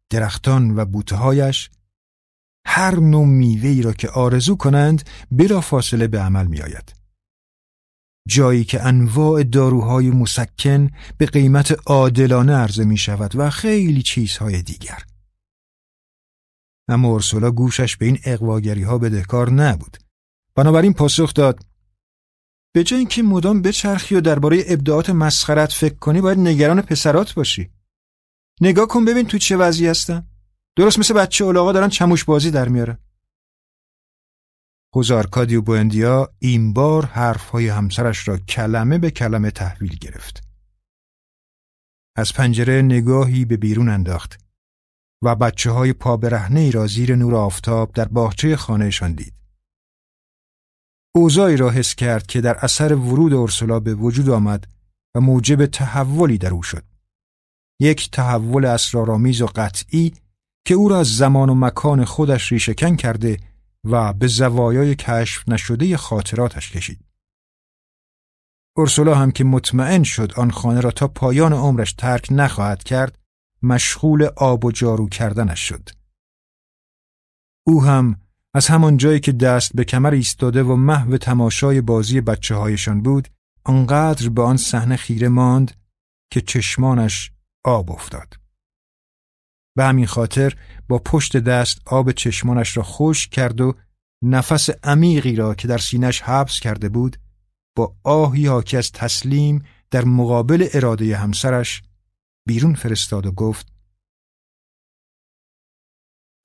[0.09, 1.69] درختان و بوتههایش
[2.65, 6.93] هر نوع میوه‌ای را که آرزو کنند بلا فاصله به عمل می آید.
[8.27, 15.03] جایی که انواع داروهای مسکن به قیمت عادلانه عرضه می شود و خیلی چیزهای دیگر.
[16.87, 19.97] اما ارسولا گوشش به این اقواگری ها بدهکار نبود.
[20.55, 21.65] بنابراین پاسخ داد
[22.73, 27.69] به جای اینکه مدام بچرخی و درباره ابداعات مسخرت فکر کنی باید نگران پسرات باشی.
[28.61, 30.27] نگاه کن ببین تو چه وضعی هستن.
[30.75, 32.97] درست مثل بچه اولاغا دارن چموش بازی در میاره.
[34.93, 40.43] خوزارکادی و بوندیا این بار حرفهای همسرش را کلمه به کلمه تحویل گرفت.
[42.15, 44.46] از پنجره نگاهی به بیرون انداخت
[45.21, 49.33] و بچه های پا برهنه را زیر نور آفتاب در باغچه خانهشان دید.
[51.15, 54.67] اوضاعی را حس کرد که در اثر ورود اورسولا به وجود آمد
[55.15, 56.83] و موجب تحولی در او شد.
[57.79, 60.13] یک تحول اسرارآمیز و قطعی
[60.65, 63.37] که او را از زمان و مکان خودش ریشهکن کرده
[63.83, 67.05] و به زوایای کشف نشده خاطراتش کشید.
[68.77, 73.17] اورسولا هم که مطمئن شد آن خانه را تا پایان عمرش ترک نخواهد کرد
[73.61, 75.89] مشغول آب و جارو کردنش شد.
[77.67, 78.21] او هم
[78.53, 83.27] از همان جایی که دست به کمر ایستاده و محو تماشای بازی بچه هایشان بود
[83.63, 85.71] آنقدر به آن صحنه خیره ماند
[86.31, 87.31] که چشمانش
[87.63, 88.33] آب افتاد.
[89.77, 90.53] به همین خاطر
[90.87, 93.73] با پشت دست آب چشمانش را خوش کرد و
[94.23, 97.17] نفس عمیقی را که در سینش حبس کرده بود
[97.75, 101.81] با آهی حاکی از تسلیم در مقابل اراده همسرش
[102.47, 103.73] بیرون فرستاد و گفت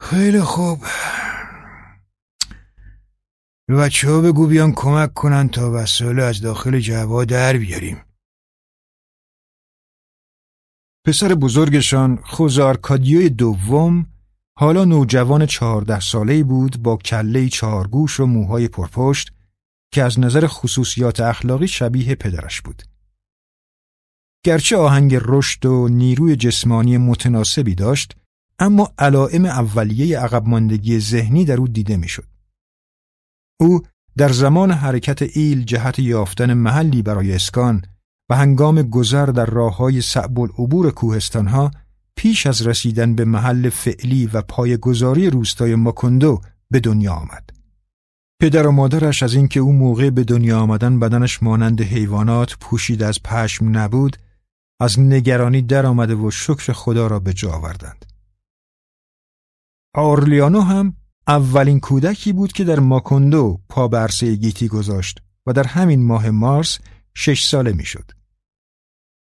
[0.00, 0.78] خیلی خوب
[3.68, 8.04] بچه ها بگو بیان کمک کنن تا وسایل از داخل جوا در بیاریم
[11.06, 14.06] پسر بزرگشان خوزارکادیوی دوم
[14.58, 19.32] حالا نوجوان چهارده ساله‌ای بود با کله چهارگوش و موهای پرپشت
[19.92, 22.82] که از نظر خصوصیات اخلاقی شبیه پدرش بود.
[24.44, 28.16] گرچه آهنگ رشد و نیروی جسمانی متناسبی داشت
[28.58, 32.26] اما علائم اولیه عقب ماندگی ذهنی در او دیده می‌شد.
[33.60, 33.82] او
[34.16, 37.82] در زمان حرکت ایل جهت یافتن محلی برای اسکان
[38.30, 41.70] و هنگام گذر در راه های صعب العبور کوهستانها
[42.16, 46.40] پیش از رسیدن به محل فعلی و پایگذاری روستای ماکندو
[46.70, 47.50] به دنیا آمد.
[48.40, 53.22] پدر و مادرش از اینکه او موقع به دنیا آمدن بدنش مانند حیوانات پوشید از
[53.22, 54.16] پشم نبود
[54.80, 58.04] از نگرانی در آمده و شکر خدا را به جا آوردند.
[59.94, 60.96] آرلیانو هم
[61.26, 66.78] اولین کودکی بود که در ماکندو پا به گیتی گذاشت و در همین ماه مارس
[67.14, 68.10] شش ساله می‌شد.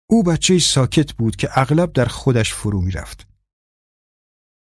[0.10, 3.28] او بچه ساکت بود که اغلب در خودش فرو می رفت.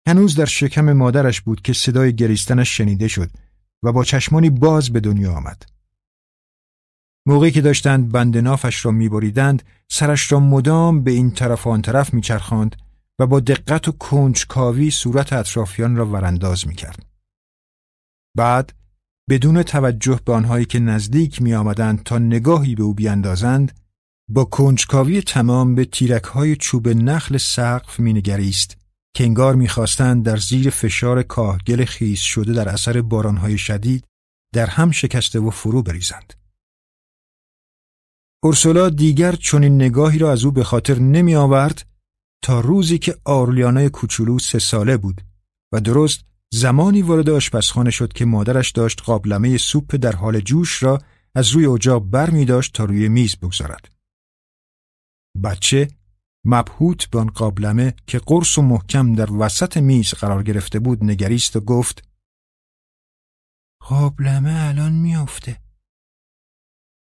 [0.07, 3.31] هنوز در شکم مادرش بود که صدای گریستنش شنیده شد
[3.83, 5.65] و با چشمانی باز به دنیا آمد.
[7.25, 11.81] موقعی که داشتند بند نافش را میبریدند سرش را مدام به این طرف و آن
[11.81, 12.75] طرف میچرخاند
[13.19, 17.05] و با دقت و کنجکاوی صورت اطرافیان را ورانداز می‌کرد.
[18.37, 18.73] بعد
[19.29, 23.79] بدون توجه به آنهایی که نزدیک می آمدند تا نگاهی به او بیاندازند
[24.29, 28.77] با کنجکاوی تمام به تیرک های چوب نخل سقف مینگریست
[29.15, 34.03] که انگار می‌خواستند در زیر فشار کاهگل خیس شده در اثر بارانهای شدید
[34.53, 36.33] در هم شکسته و فرو بریزند.
[38.43, 41.87] اورسولا دیگر چنین نگاهی را از او به خاطر نمی آورد
[42.43, 45.21] تا روزی که آرلیانای کوچولو سه ساله بود
[45.73, 50.99] و درست زمانی وارد آشپزخانه شد که مادرش داشت قابلمه سوپ در حال جوش را
[51.35, 53.89] از روی اجاق بر می داشت تا روی میز بگذارد.
[55.43, 55.87] بچه
[56.45, 61.55] مبهوت به آن قابلمه که قرص و محکم در وسط میز قرار گرفته بود نگریست
[61.55, 62.09] و گفت
[63.81, 65.64] قابلمه الان میافته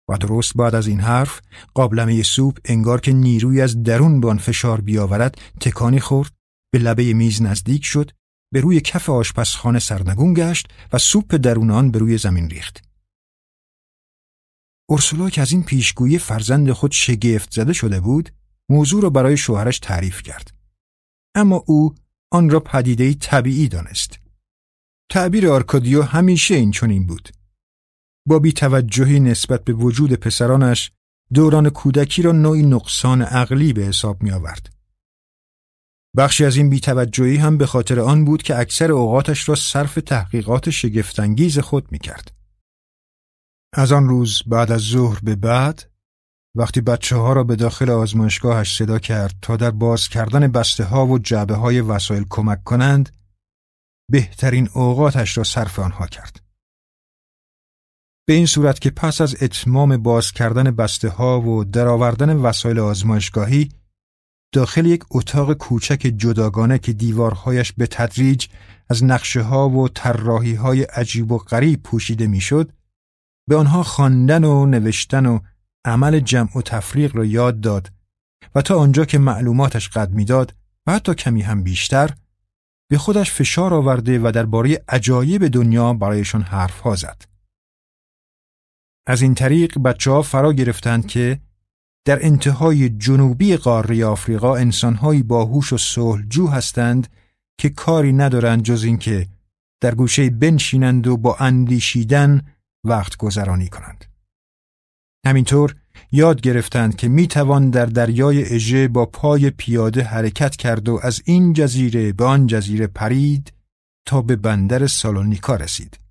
[0.09, 1.41] و درست بعد از این حرف
[1.73, 6.31] قابلمه سوپ انگار که نیروی از درون به آن فشار بیاورد تکانی خورد
[6.71, 8.11] به لبه میز نزدیک شد
[8.53, 12.83] به روی کف آشپزخانه سرنگون گشت و سوپ درون آن به روی زمین ریخت.
[14.89, 18.29] اورسولا که از این پیشگویی فرزند خود شگفت زده شده بود
[18.69, 20.53] موضوع را برای شوهرش تعریف کرد.
[21.35, 21.95] اما او
[22.31, 24.19] آن را پدیده طبیعی دانست.
[25.11, 27.36] تعبیر آرکادیو همیشه این چنین بود.
[28.27, 30.91] با بیتوجهی نسبت به وجود پسرانش
[31.33, 34.69] دوران کودکی را نوعی نقصان عقلی به حساب می آورد.
[36.17, 40.69] بخشی از این بیتوجهی هم به خاطر آن بود که اکثر اوقاتش را صرف تحقیقات
[40.69, 42.31] شگفتانگیز خود می کرد.
[43.73, 45.91] از آن روز بعد از ظهر به بعد
[46.55, 51.07] وقتی بچه ها را به داخل آزمایشگاهش صدا کرد تا در باز کردن بسته ها
[51.07, 53.09] و جعبه های وسایل کمک کنند
[54.11, 56.46] بهترین اوقاتش را صرف آنها کرد.
[58.29, 63.69] به این صورت که پس از اتمام باز کردن بسته ها و درآوردن وسایل آزمایشگاهی
[64.53, 68.47] داخل یک اتاق کوچک جداگانه که دیوارهایش به تدریج
[68.89, 72.71] از نقشه ها و طراحی های عجیب و غریب پوشیده می‌شد
[73.49, 75.39] به آنها خواندن و نوشتن و
[75.85, 77.91] عمل جمع و تفریق را یاد داد
[78.55, 80.55] و تا آنجا که معلوماتش قد می‌داد
[80.87, 82.13] و حتی کمی هم بیشتر
[82.89, 87.26] به خودش فشار آورده و درباره عجایب دنیا برایشان حرف ها زد.
[89.09, 91.39] از این طریق بچه ها فرا گرفتند که
[92.05, 97.07] در انتهای جنوبی قاره آفریقا انسانهایی باهوش و صلحجو هستند
[97.57, 99.27] که کاری ندارند جز اینکه
[99.81, 102.41] در گوشه بنشینند و با اندیشیدن
[102.83, 104.05] وقت گذرانی کنند.
[105.25, 105.75] همینطور
[106.11, 111.21] یاد گرفتند که می توان در دریای اژه با پای پیاده حرکت کرد و از
[111.25, 113.53] این جزیره به آن جزیره پرید
[114.05, 116.06] تا به بندر سالونیکا رسید.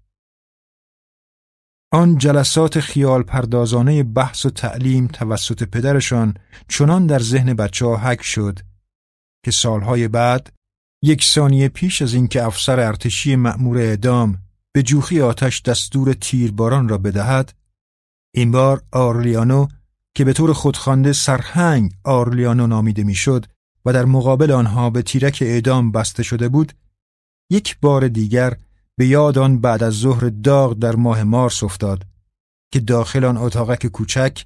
[1.92, 6.34] آن جلسات خیال پردازانه بحث و تعلیم توسط پدرشان
[6.68, 8.58] چنان در ذهن بچه ها حک شد
[9.44, 10.52] که سالهای بعد
[11.02, 14.38] یک ثانیه پیش از اینکه افسر ارتشی مأمور اعدام
[14.72, 17.52] به جوخی آتش دستور تیرباران را بدهد
[18.34, 19.66] این بار آرلیانو
[20.14, 23.46] که به طور خودخوانده سرهنگ آرلیانو نامیده می‌شد
[23.84, 26.72] و در مقابل آنها به تیرک اعدام بسته شده بود
[27.50, 28.56] یک بار دیگر
[28.98, 32.06] به یاد آن بعد از ظهر داغ در ماه مارس افتاد
[32.72, 34.44] که داخل آن اتاقک کوچک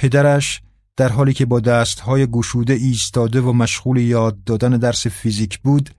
[0.00, 0.62] پدرش
[0.96, 5.90] در حالی که با دستهای گشوده ایستاده و مشغول یاد دادن درس فیزیک بود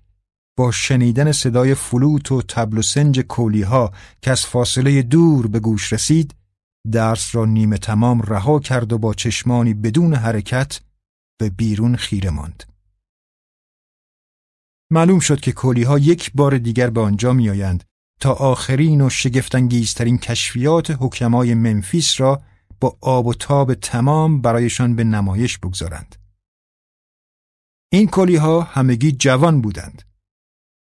[0.57, 3.91] با شنیدن صدای فلوت و تبل و سنج کولیها
[4.21, 6.35] که از فاصله دور به گوش رسید
[6.91, 10.79] درس را نیمه تمام رها کرد و با چشمانی بدون حرکت
[11.39, 12.72] به بیرون خیره ماند.
[14.93, 17.83] معلوم شد که کولیها یک بار دیگر به آنجا میآیند
[18.19, 22.41] تا آخرین و شگفتانگیزترین کشفیات حکمای منفیس را
[22.79, 26.15] با آب و تاب تمام برایشان به نمایش بگذارند.
[27.91, 30.01] این کلیها همگی جوان بودند.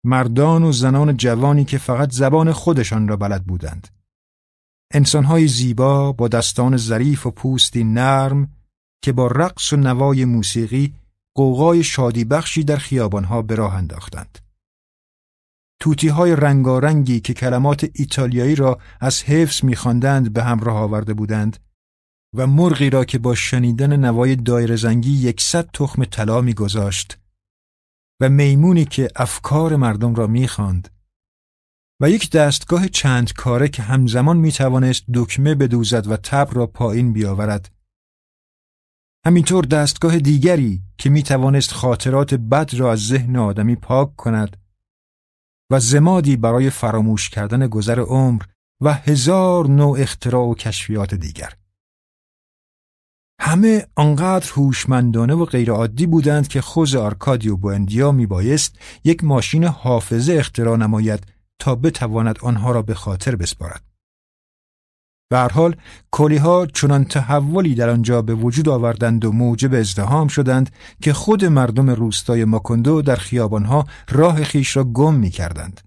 [0.04, 3.88] مردان و زنان جوانی که فقط زبان خودشان را بلد بودند.
[4.94, 8.52] انسانهای زیبا با دستان ظریف و پوستی نرم
[9.04, 10.94] که با رقص و نوای موسیقی
[11.36, 14.40] قوقای شادی بخشی در خیابانها به راه انداختند.
[15.80, 21.58] توتی های رنگارنگی که کلمات ایتالیایی را از حفظ میخواندند به همراه آورده بودند
[22.36, 27.18] و مرغی را که با شنیدن نوای دایر زنگی یکصد تخم طلا میگذاشت
[28.22, 30.90] و میمونی که افکار مردم را می‌خواند
[32.02, 37.14] و یک دستگاه چند کاره که همزمان می توانست دکمه بدوزد و تب را پایین
[37.14, 37.73] بیاورد.
[39.26, 44.58] همینطور دستگاه دیگری که می توانست خاطرات بد را از ذهن آدمی پاک کند
[45.72, 48.42] و زمادی برای فراموش کردن گذر عمر
[48.82, 51.54] و هزار نوع اختراع و کشفیات دیگر.
[53.40, 60.34] همه آنقدر هوشمندانه و غیرعادی بودند که خوز آرکادیو بوندیا می بایست یک ماشین حافظه
[60.34, 61.26] اختراع نماید
[61.60, 63.93] تا بتواند آنها را به خاطر بسپارد.
[65.34, 65.76] به هر حال
[66.12, 70.70] کلیها چنان تحولی در آنجا به وجود آوردند و موجب ازدهام شدند
[71.02, 75.82] که خود مردم روستای ماکندو در خیابانها راه خیش را گم می کردند.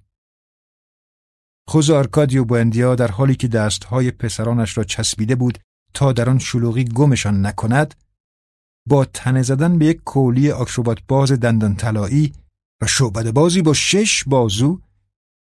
[1.69, 5.59] خوز آرکادیو بوندیا در حالی که دستهای پسرانش را چسبیده بود
[5.95, 7.95] تا در آن شلوغی گمشان نکند
[8.89, 12.33] با تنه زدن به یک کولی آکروبات باز دندان طلایی
[12.83, 14.81] و شعبد بازی با شش بازو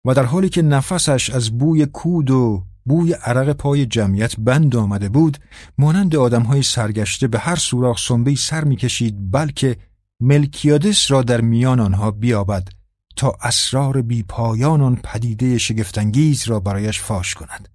[0.06, 5.10] و در حالی که نفسش از بوی کود و بوی عرق پای جمعیت بند آمده
[5.10, 5.38] بود
[5.78, 9.78] مانند آدمهای سرگشته به هر سوراخ سنبه سر می‌کشید بلکه
[10.20, 12.70] ملکیادس را در میان آنها بیابد
[13.16, 17.70] تا اسرار بیپایان آن پدیده شگفتانگیز را برایش فاش کند.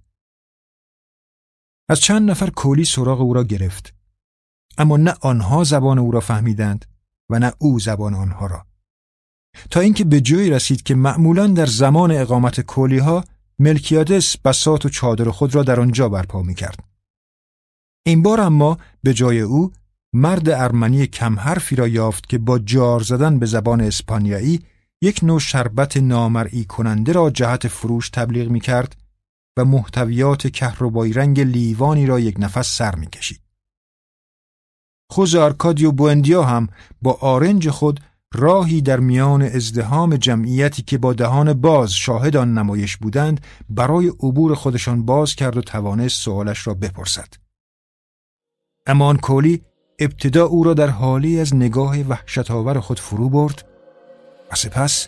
[1.89, 3.93] از چند نفر کولی سراغ او را گرفت
[4.77, 6.85] اما نه آنها زبان او را فهمیدند
[7.29, 8.65] و نه او زبان آنها را.
[9.69, 13.23] تا اینکه به جایی رسید که معمولا در زمان اقامت کولی ها
[13.59, 16.83] ملکیادس بسات و چادر خود را در آنجا برپا می کرد.
[18.05, 19.71] این بار اما به جای او
[20.13, 24.65] مرد ارمنی کم حرفی را یافت که با جار زدن به زبان اسپانیایی
[25.01, 28.95] یک نوع شربت نامرئی کننده را جهت فروش تبلیغ می کرد
[29.57, 33.41] و محتویات کهربایی رنگ لیوانی را یک نفس سر می کشید.
[35.09, 36.67] خوز آرکادیو بوندیا هم
[37.01, 37.99] با آرنج خود
[38.33, 44.55] راهی در میان ازدهام جمعیتی که با دهان باز شاهد آن نمایش بودند برای عبور
[44.55, 47.33] خودشان باز کرد و توانست سوالش را بپرسد.
[48.87, 49.61] اما آن کولی
[49.99, 53.65] ابتدا او را در حالی از نگاه وحشتآور خود فرو برد
[54.51, 55.07] و سپس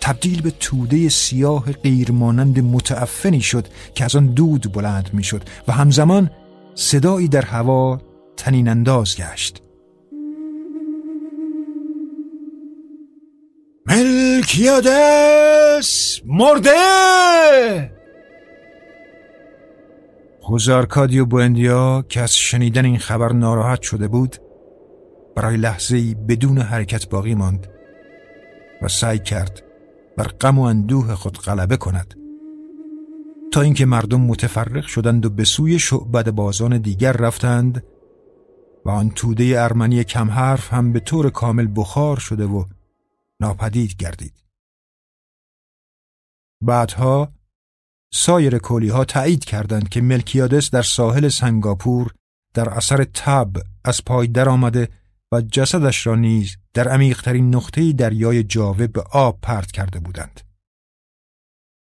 [0.00, 6.30] تبدیل به توده سیاه غیرمانند متعفنی شد که از آن دود بلند می‌شد و همزمان
[6.74, 8.00] صدایی در هوا
[8.36, 9.63] تنین انداز گشت.
[14.34, 17.90] ملکیادس مرده!
[20.40, 24.36] خوزارکادیو بوندیا که از شنیدن این خبر ناراحت شده بود
[25.36, 27.66] برای لحظه بدون حرکت باقی ماند
[28.82, 29.62] و سعی کرد
[30.16, 32.14] بر غم و اندوه خود غلبه کند.
[33.52, 37.84] تا اینکه مردم متفرق شدند و به سوی شعبد بازان دیگر رفتند
[38.84, 42.64] و آن توده ارمنی کم حرف هم به طور کامل بخار شده و
[43.44, 44.34] ناپدید گردید.
[46.62, 47.32] بعدها
[48.12, 52.14] سایر کولی ها تایید کردند که ملکیادس در ساحل سنگاپور
[52.54, 54.88] در اثر تب از پای درآمده
[55.32, 60.40] و جسدش را نیز در عمیقترین نقطه دریای جاوه به آب پرت کرده بودند.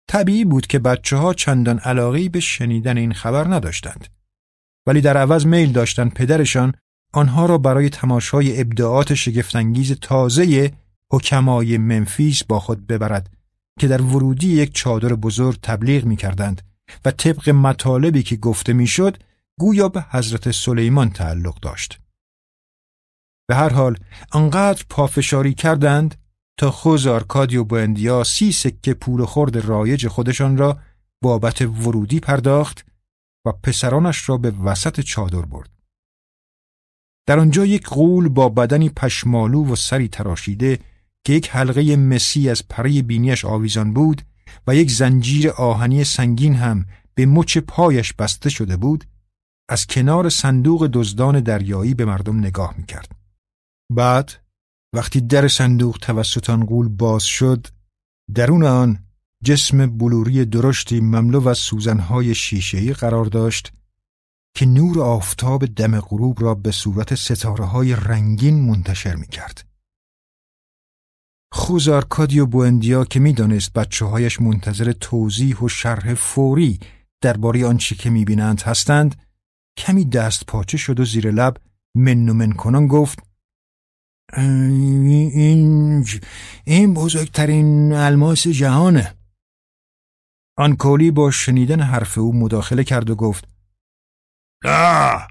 [0.08, 4.06] طبیعی بود که بچه ها چندان علاقی به شنیدن این خبر نداشتند.
[4.86, 6.74] ولی در عوض میل داشتند پدرشان
[7.12, 10.72] آنها را برای تماشای ابداعات شگفتانگیز تازه
[11.12, 13.30] حکمای منفیس با خود ببرد
[13.80, 16.62] که در ورودی یک چادر بزرگ تبلیغ می کردند
[17.04, 19.22] و طبق مطالبی که گفته می‌شد
[19.58, 22.00] گویا به حضرت سلیمان تعلق داشت.
[23.48, 23.98] به هر حال
[24.32, 26.14] انقدر پافشاری کردند
[26.58, 30.78] تا خوز آرکادی و بوندیا سی سکه پول خورد رایج خودشان را
[31.22, 32.86] بابت ورودی پرداخت
[33.46, 35.70] و پسرانش را به وسط چادر برد.
[37.26, 40.78] در آنجا یک قول با بدنی پشمالو و سری تراشیده
[41.24, 44.22] که یک حلقه مسی از پره بینیش آویزان بود
[44.66, 49.04] و یک زنجیر آهنی سنگین هم به مچ پایش بسته شده بود
[49.68, 53.12] از کنار صندوق دزدان دریایی به مردم نگاه می‌کرد.
[53.92, 54.32] بعد
[54.94, 56.66] وقتی در صندوق توسط آن
[56.96, 57.66] باز شد
[58.34, 58.98] درون آن
[59.44, 63.72] جسم بلوری درشتی مملو از سوزنهای شیشهی قرار داشت
[64.56, 69.69] که نور آفتاب دم غروب را به صورت ستاره های رنگین منتشر می کرد.
[71.52, 76.80] خوزارکادی و بوندیا که می‌دانست بچه هایش منتظر توضیح و شرح فوری
[77.20, 79.22] درباره آنچه که می‌بینند هستند
[79.76, 81.56] کمی دست پاچه شد و زیر لب
[81.94, 83.18] من و من کنان گفت
[84.36, 86.04] این
[86.64, 89.14] این بزرگترین الماس جهانه.
[90.58, 93.48] آن کولی با شنیدن حرف او مداخله کرد و گفت
[94.64, 95.28] نه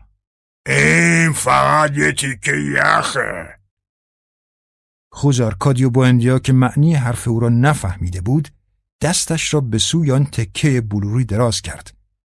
[0.68, 3.59] این فقط یه تیکه یخه.
[5.20, 8.48] خوزار کادیو بوندیا که معنی حرف او را نفهمیده بود
[9.02, 11.94] دستش را به سوی آن تکه بلوری دراز کرد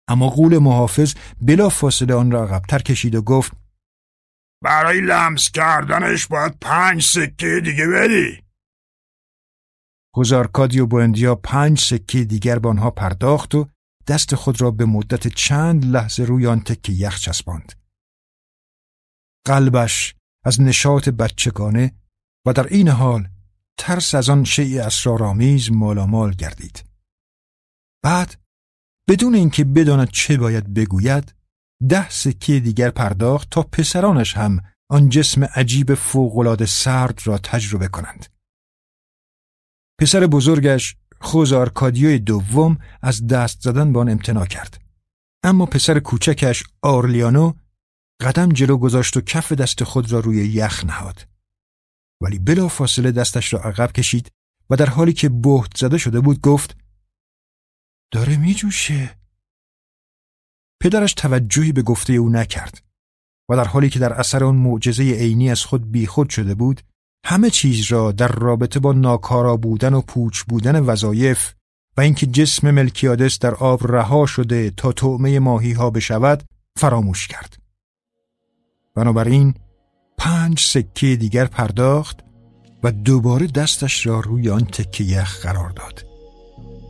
[0.08, 3.52] اما قول محافظ بلا فاصله آن را عقبتر کشید و گفت
[4.62, 8.42] برای لمس کردنش باید پنج سکه دیگه بدی
[10.14, 13.68] خوزارکادی و بوندیا پنج سکه دیگر به آنها پرداخت و
[14.06, 17.72] دست خود را به مدت چند لحظه روی آن تکه یخ چسباند.
[19.46, 20.14] قلبش
[20.44, 22.01] از نشاط بچگانه
[22.46, 23.28] و در این حال
[23.78, 26.84] ترس از آن شیء اسرارآمیز مالامال گردید.
[28.04, 28.40] بعد
[29.08, 31.34] بدون اینکه بداند چه باید بگوید
[31.88, 38.26] ده سکه دیگر پرداخت تا پسرانش هم آن جسم عجیب فوقالعاده سرد را تجربه کنند.
[40.00, 44.80] پسر بزرگش خوزارکادیوی دوم از دست زدن به آن امتناع کرد.
[45.44, 47.52] اما پسر کوچکش آرلیانو
[48.20, 51.31] قدم جلو گذاشت و کف دست خود را روی یخ نهاد.
[52.22, 54.32] ولی بلا فاصله دستش را عقب کشید
[54.70, 56.76] و در حالی که بهت زده شده بود گفت
[58.10, 59.16] داره می جوشه.
[60.80, 62.82] پدرش توجهی به گفته او نکرد
[63.48, 66.80] و در حالی که در اثر آن معجزه عینی از خود بیخود شده بود
[67.24, 71.54] همه چیز را در رابطه با ناکارا بودن و پوچ بودن وظایف
[71.96, 76.42] و اینکه جسم ملکیادس در آب رها شده تا طعمه ماهی ها بشود
[76.76, 77.56] فراموش کرد.
[78.94, 79.54] بنابراین
[80.22, 82.20] پنج سکه دیگر پرداخت
[82.82, 86.06] و دوباره دستش را روی آن تکه یخ قرار داد.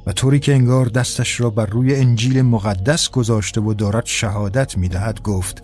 [0.07, 4.89] و طوری که انگار دستش را بر روی انجیل مقدس گذاشته و دارد شهادت می
[4.89, 5.63] دهد گفت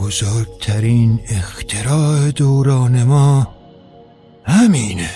[0.00, 3.54] بزرگترین اختراع دوران ما
[4.44, 5.10] همینه.